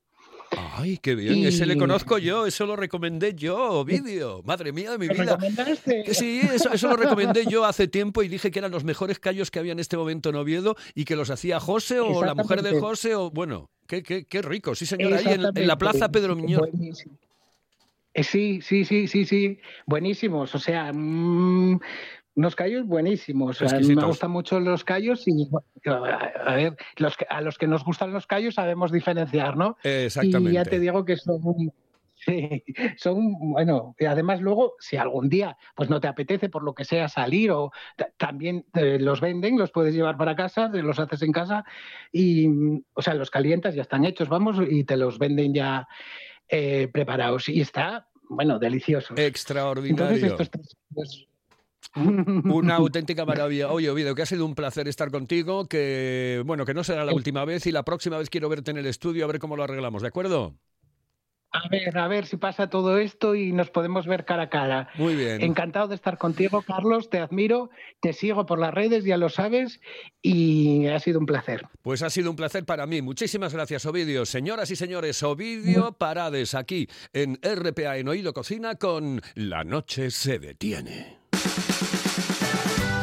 Ay, 0.57 0.99
qué 0.99 1.15
bien. 1.15 1.47
Ese 1.47 1.65
le 1.67 1.77
conozco 1.77 2.19
yo, 2.19 2.47
eso 2.47 2.67
lo 2.67 2.77
recomendé 2.77 3.35
yo, 3.35 3.57
Ovidio. 3.57 4.43
Madre 4.45 4.73
mía 4.73 4.91
de 4.93 4.99
mi 4.99 5.07
¿Me 5.09 5.15
vida. 5.15 5.37
recomendaste? 5.37 6.15
Sí, 6.15 6.41
eso, 6.53 6.73
eso 6.73 6.89
lo 6.89 6.97
recomendé 6.97 7.47
yo 7.47 7.65
hace 7.65 7.89
tiempo 7.89 8.23
y 8.23 8.29
dije 8.29 8.51
que 8.51 8.59
eran 8.59 8.71
los 8.71 8.85
mejores 8.85 9.19
callos 9.19 9.51
que 9.51 9.59
había 9.59 9.73
en 9.73 9.81
este 9.81 9.97
momento 9.97 10.29
en 10.31 10.37
Oviedo 10.37 10.77
y 10.95 11.05
que 11.05 11.17
los 11.17 11.31
hacía 11.31 11.59
José 11.61 12.01
o 12.01 12.25
la 12.25 12.35
mujer 12.35 12.63
de. 12.63 12.79
José 12.79 13.15
o 13.15 13.31
bueno, 13.31 13.71
qué, 13.87 14.03
qué, 14.03 14.25
qué 14.25 14.43
rico, 14.43 14.75
sí 14.75 14.87
señor, 14.87 15.15
ahí 15.15 15.25
en, 15.27 15.43
en 15.55 15.67
la 15.67 15.79
plaza 15.79 16.11
Pedro 16.11 16.35
Miñor. 16.37 16.71
Buenísimo. 16.71 17.17
Eh, 18.15 18.25
Sí, 18.25 18.61
sí, 18.63 18.85
sí, 18.85 19.09
sí, 19.09 19.25
sí, 19.25 19.59
buenísimos. 19.87 20.55
O 20.55 20.59
sea, 20.59 20.93
mm, 20.93 21.81
unos 22.35 22.57
callos 22.57 22.87
buenísimos. 22.87 23.61
O 23.61 23.69
sea, 23.69 23.79
me 23.81 23.95
gustan 24.07 24.31
mucho 24.31 24.59
los 24.61 24.85
callos 24.85 25.27
y, 25.27 25.49
a 25.87 26.55
ver, 26.55 26.77
los 26.97 27.17
que, 27.17 27.27
a 27.29 27.41
los 27.41 27.59
que 27.59 27.67
nos 27.67 27.85
gustan 27.85 28.13
los 28.13 28.27
callos 28.27 28.55
sabemos 28.55 28.91
diferenciar, 28.91 29.57
¿no? 29.57 29.77
Exactamente. 29.83 30.51
Y 30.51 30.55
ya 30.55 30.65
te 30.65 30.81
digo 30.81 31.05
que 31.05 31.17
son, 31.17 31.73
sí, 32.15 32.65
son, 32.97 33.35
bueno, 33.53 33.95
y 33.99 34.07
además 34.07 34.41
luego, 34.41 34.75
si 34.79 34.97
algún 34.97 35.29
día 35.29 35.57
pues 35.75 35.91
no 35.91 36.01
te 36.01 36.09
apetece 36.09 36.49
por 36.49 36.63
lo 36.63 36.75
que 36.75 36.85
sea 36.85 37.09
salir 37.09 37.51
o 37.51 37.71
ta- 37.97 38.11
también 38.17 38.65
eh, 38.75 38.99
los 38.99 39.21
venden, 39.21 39.59
los 39.59 39.71
puedes 39.71 39.95
llevar 39.95 40.17
para 40.17 40.35
casa, 40.37 40.71
te 40.71 40.83
los 40.83 40.99
haces 40.99 41.21
en 41.23 41.33
casa 41.33 41.65
y, 42.13 42.49
o 42.95 43.03
sea, 43.03 43.15
los 43.15 43.31
calientas, 43.31 43.75
ya 43.75 43.83
están 43.83 44.05
hechos, 44.05 44.29
vamos, 44.29 44.57
y 44.69 44.85
te 44.85 44.97
los 44.97 45.19
venden 45.19 45.53
ya 45.53 45.87
eh, 46.49 46.89
preparados. 46.93 47.49
Y 47.49 47.61
está, 47.61 48.09
bueno, 48.31 48.59
delicioso. 48.59 49.15
Entonces, 49.15 49.27
Extraordinario. 49.27 50.27
estos 50.27 50.51
tres, 50.51 50.77
pues, 50.95 51.27
Una 51.95 52.75
auténtica 52.77 53.25
maravilla. 53.25 53.71
Oye, 53.71 53.91
Ovidio, 53.91 54.15
que 54.15 54.23
ha 54.23 54.27
sido 54.27 54.47
un 54.47 54.55
placer 54.55 54.89
estar 54.89 55.11
contigo, 55.11 55.67
que 55.67 56.43
bueno, 56.47 56.65
que 56.65 56.75
no 56.75 56.85
será 56.85 57.05
la 57.05 57.15
última 57.15 57.45
vez 57.45 57.67
y 57.67 57.73
la 57.73 57.85
próxima 57.85 58.19
vez 58.19 58.31
quiero 58.31 58.49
verte 58.49 58.71
en 58.71 58.79
el 58.79 58.87
estudio 58.87 59.25
a 59.25 59.29
ver 59.29 59.39
cómo 59.39 59.57
lo 59.57 59.65
arreglamos, 59.65 60.03
¿de 60.03 60.09
acuerdo? 60.09 60.55
A 61.55 61.69
ver, 61.69 61.99
a 61.99 62.09
ver 62.09 62.25
si 62.25 62.39
pasa 62.39 62.71
todo 62.71 62.97
esto 62.97 63.35
y 63.35 63.53
nos 63.53 63.69
podemos 63.69 64.07
ver 64.07 64.25
cara 64.25 64.45
a 64.45 64.49
cara. 64.49 64.89
Muy 64.97 65.15
bien. 65.15 65.43
Encantado 65.43 65.87
de 65.89 65.97
estar 65.97 66.17
contigo, 66.17 66.63
Carlos, 66.63 67.11
te 67.11 67.19
admiro, 67.19 67.69
te 68.01 68.15
sigo 68.15 68.47
por 68.47 68.59
las 68.59 68.73
redes, 68.73 69.05
ya 69.05 69.19
lo 69.19 69.29
sabes, 69.29 69.79
y 70.23 70.87
ha 70.87 70.99
sido 70.99 71.19
un 71.19 71.27
placer. 71.27 71.69
Pues 71.83 72.03
ha 72.03 72.09
sido 72.09 72.31
un 72.31 72.37
placer 72.37 72.65
para 72.65 72.87
mí. 72.87 73.03
Muchísimas 73.03 73.53
gracias, 73.53 73.85
Ovidio. 73.85 74.25
Señoras 74.25 74.71
y 74.71 74.77
señores, 74.77 75.23
Ovidio 75.23 75.93
Parades 75.93 76.55
aquí 76.55 76.89
en 77.13 77.39
RPA 77.43 77.99
en 77.99 78.09
Oído 78.09 78.33
Cocina 78.33 78.77
con 78.77 79.21
La 79.35 79.63
Noche 79.63 80.11
se 80.11 80.39
detiene. 80.39 81.22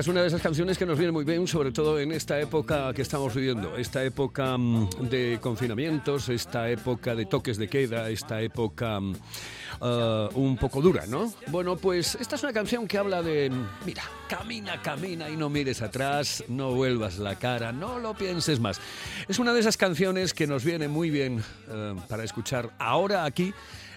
Es 0.00 0.08
una 0.08 0.22
de 0.22 0.28
esas 0.28 0.40
canciones 0.40 0.78
que 0.78 0.86
nos 0.86 0.96
viene 0.96 1.12
muy 1.12 1.26
bien, 1.26 1.46
sobre 1.46 1.72
todo 1.72 2.00
en 2.00 2.10
esta 2.10 2.40
época 2.40 2.90
que 2.94 3.02
estamos 3.02 3.34
viviendo, 3.34 3.76
esta 3.76 4.02
época 4.02 4.56
mm, 4.56 4.88
de 5.10 5.38
confinamientos, 5.42 6.30
esta 6.30 6.70
época 6.70 7.14
de 7.14 7.26
toques 7.26 7.58
de 7.58 7.68
queda, 7.68 8.08
esta 8.08 8.40
época 8.40 8.98
mm, 8.98 9.14
ah, 9.82 10.30
un 10.36 10.56
poco 10.56 10.80
dura, 10.80 11.04
¿no? 11.06 11.30
Bueno, 11.48 11.76
pues 11.76 12.14
esta 12.18 12.36
es 12.36 12.42
una 12.42 12.54
canción 12.54 12.88
que 12.88 12.96
habla 12.96 13.20
de, 13.20 13.52
mira, 13.84 14.02
camina, 14.26 14.80
camina 14.80 15.28
y 15.28 15.36
no 15.36 15.50
mires 15.50 15.82
atrás, 15.82 16.44
no 16.48 16.72
vuelvas 16.72 17.18
la 17.18 17.38
cara, 17.38 17.70
no 17.70 17.98
lo 17.98 18.14
pienses 18.14 18.58
más. 18.58 18.80
Es 19.28 19.38
una 19.38 19.52
de 19.52 19.60
esas 19.60 19.76
canciones 19.76 20.32
que 20.32 20.46
nos 20.46 20.64
viene 20.64 20.88
muy 20.88 21.10
bien 21.10 21.44
eh, 21.68 21.94
para 22.08 22.24
escuchar 22.24 22.70
ahora 22.78 23.26
aquí 23.26 23.52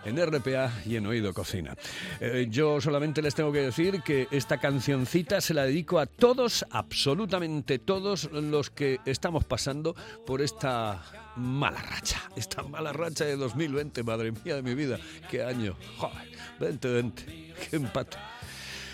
en 0.05 0.17
RPA 0.17 0.71
y 0.85 0.95
en 0.95 1.05
Oído 1.05 1.33
Cocina. 1.33 1.75
Eh, 2.19 2.47
yo 2.49 2.81
solamente 2.81 3.21
les 3.21 3.35
tengo 3.35 3.51
que 3.51 3.61
decir 3.61 4.01
que 4.01 4.27
esta 4.31 4.57
cancioncita 4.59 5.41
se 5.41 5.53
la 5.53 5.65
dedico 5.65 5.99
a 5.99 6.05
todos, 6.05 6.65
absolutamente 6.69 7.79
todos 7.79 8.31
los 8.31 8.69
que 8.69 8.99
estamos 9.05 9.43
pasando 9.45 9.95
por 10.25 10.41
esta 10.41 11.01
mala 11.35 11.81
racha, 11.81 12.21
esta 12.35 12.63
mala 12.63 12.93
racha 12.93 13.25
de 13.25 13.35
2020, 13.35 14.03
madre 14.03 14.31
mía 14.31 14.55
de 14.55 14.63
mi 14.63 14.75
vida, 14.75 14.99
qué 15.29 15.43
año, 15.43 15.75
joder, 15.97 16.29
2020, 16.59 17.53
qué 17.69 17.75
empato. 17.75 18.17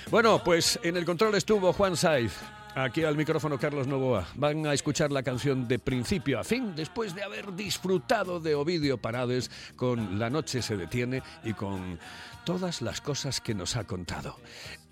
Bueno, 0.09 0.41
pues 0.43 0.79
en 0.83 0.97
el 0.97 1.05
control 1.05 1.35
estuvo 1.35 1.71
Juan 1.73 1.95
Saiz. 1.95 2.33
Aquí 2.75 3.03
al 3.03 3.17
micrófono 3.17 3.57
Carlos 3.57 3.87
Novoa. 3.87 4.27
Van 4.35 4.65
a 4.67 4.73
escuchar 4.73 5.11
la 5.11 5.23
canción 5.23 5.67
de 5.67 5.79
principio 5.79 6.39
a 6.39 6.43
fin 6.43 6.75
después 6.75 7.15
de 7.15 7.23
haber 7.23 7.53
disfrutado 7.53 8.39
de 8.39 8.55
Ovidio 8.55 8.97
Parades 8.97 9.49
con 9.75 10.19
La 10.19 10.29
noche 10.29 10.61
se 10.61 10.77
detiene 10.77 11.23
y 11.43 11.53
con 11.53 11.99
todas 12.45 12.81
las 12.81 13.01
cosas 13.01 13.41
que 13.41 13.55
nos 13.55 13.75
ha 13.75 13.85
contado. 13.85 14.37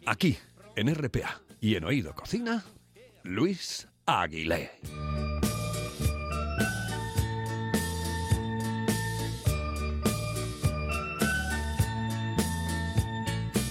Aquí, 0.06 0.38
en 0.76 0.94
RPA 0.94 1.42
y 1.62 1.76
en 1.76 1.86
Oído 1.86 2.14
Cocina, 2.14 2.64
Luis 3.24 3.88
Aguilé. 4.06 4.72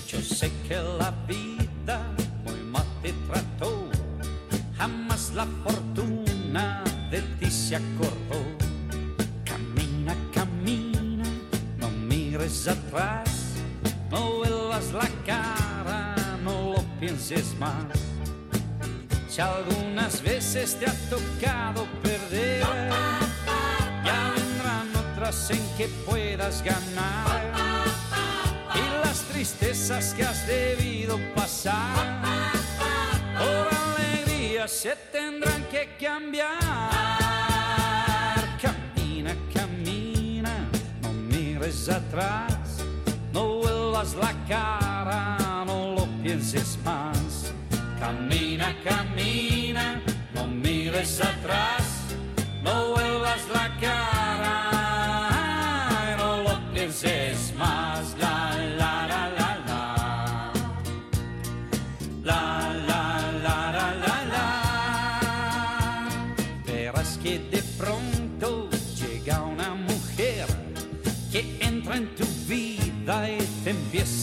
Yo 0.06 0.20
sé 0.20 0.50
que 0.68 0.76
la 0.76 1.10
vida 1.26 1.45
la 5.36 5.46
fortuna 5.62 6.82
de 7.10 7.20
ti 7.38 7.50
se 7.50 7.76
acordó. 7.76 8.40
Camina, 9.44 10.16
camina, 10.32 11.24
no 11.76 11.90
mires 11.90 12.66
atrás, 12.66 13.28
no 14.10 14.38
vuelvas 14.38 14.92
la 14.92 15.08
cara, 15.26 16.14
no 16.42 16.72
lo 16.72 16.82
pienses 16.98 17.54
más. 17.58 17.84
Si 19.28 19.42
algunas 19.42 20.22
veces 20.22 20.78
te 20.80 20.86
ha 20.86 20.94
tocado 21.10 21.86
perder, 22.02 22.62
ya 24.06 24.32
vendrán 24.34 24.88
otras 24.96 25.50
en 25.50 25.62
que 25.76 25.88
puedas 26.06 26.62
ganar 26.62 27.52
y 28.74 29.06
las 29.06 29.20
tristezas 29.24 30.14
que 30.14 30.24
has 30.24 30.46
debido 30.46 31.18
pasar 31.34 32.55
se 34.68 34.96
tendrán 35.12 35.62
que 35.70 35.96
cambiar. 36.00 36.50
Camina, 38.60 39.34
camina, 39.54 40.68
no 41.02 41.12
mires 41.12 41.88
atrás, 41.88 42.78
no 43.32 43.58
vuelvas 43.58 44.14
la 44.14 44.32
cara, 44.48 45.64
no 45.66 45.94
lo 45.94 46.06
pienses 46.22 46.78
más. 46.84 47.52
Camina, 48.00 48.76
camina, 48.82 50.02
no 50.34 50.46
mires 50.46 51.20
atrás, 51.20 51.84
no 52.62 52.92
vuelvas 52.92 53.48
la 53.52 53.76
cara, 53.80 54.75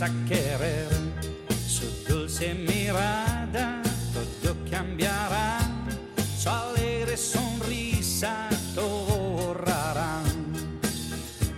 a 0.04 0.10
querer. 0.28 0.90
Su 1.66 1.86
dulce 2.08 2.54
mirada 2.54 3.82
todo 4.14 4.56
cambiará, 4.70 5.60
su 6.38 6.50
alegre 6.50 7.16
sonrisa 7.16 8.50
todo 8.76 9.18
borrará. 9.38 10.22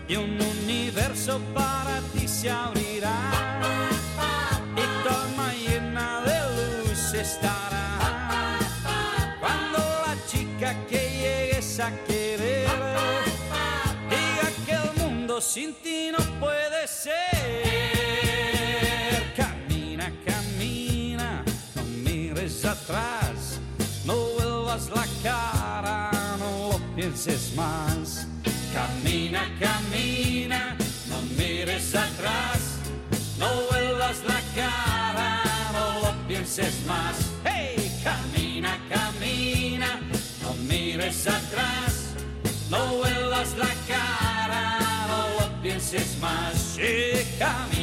Y 0.07 0.15
un 0.15 0.39
universo 0.39 1.39
para 1.55 2.01
ti 2.13 2.27
se 2.27 2.51
abrirá. 2.51 3.17
Y 4.81 4.83
tu 5.01 5.09
alma 5.09 5.51
llena 5.53 6.21
de 6.21 6.37
luz 6.55 7.13
estará. 7.13 8.59
Cuando 9.39 9.79
la 10.05 10.15
chica 10.27 10.75
que 10.87 11.01
llegues 11.21 11.79
a 11.79 11.89
querer 12.05 12.69
diga 14.11 14.47
que 14.65 14.73
el 14.73 15.03
mundo 15.03 15.41
sin 15.41 15.73
ti 15.81 16.11
no 16.11 16.23
puede 16.39 16.87
ser 16.87 17.84
no 24.05 24.15
vuelvas 24.37 24.89
la 24.89 25.05
cara 25.23 26.11
no 26.39 26.69
lo 26.71 26.95
pienses 26.95 27.53
más 27.55 28.27
Camina, 28.75 29.47
camina, 29.57 30.75
no 31.07 31.21
mires 31.37 31.95
atrás, 31.95 32.59
no 33.39 33.47
vuelvas 33.71 34.21
la 34.27 34.41
cara, 34.53 35.41
no 35.71 36.01
lo 36.01 36.27
pienses 36.27 36.85
más. 36.85 37.15
Hey, 37.45 37.89
camina, 38.03 38.77
camina, 38.89 40.01
no 40.41 40.53
mires 40.67 41.25
atrás, 41.25 42.15
no 42.69 42.97
vuelvas 42.97 43.57
la 43.57 43.73
cara, 43.87 44.77
no 45.07 45.39
lo 45.39 45.61
pienses 45.61 46.17
más. 46.19 46.53
Sí, 46.75 47.25
camina. 47.39 47.74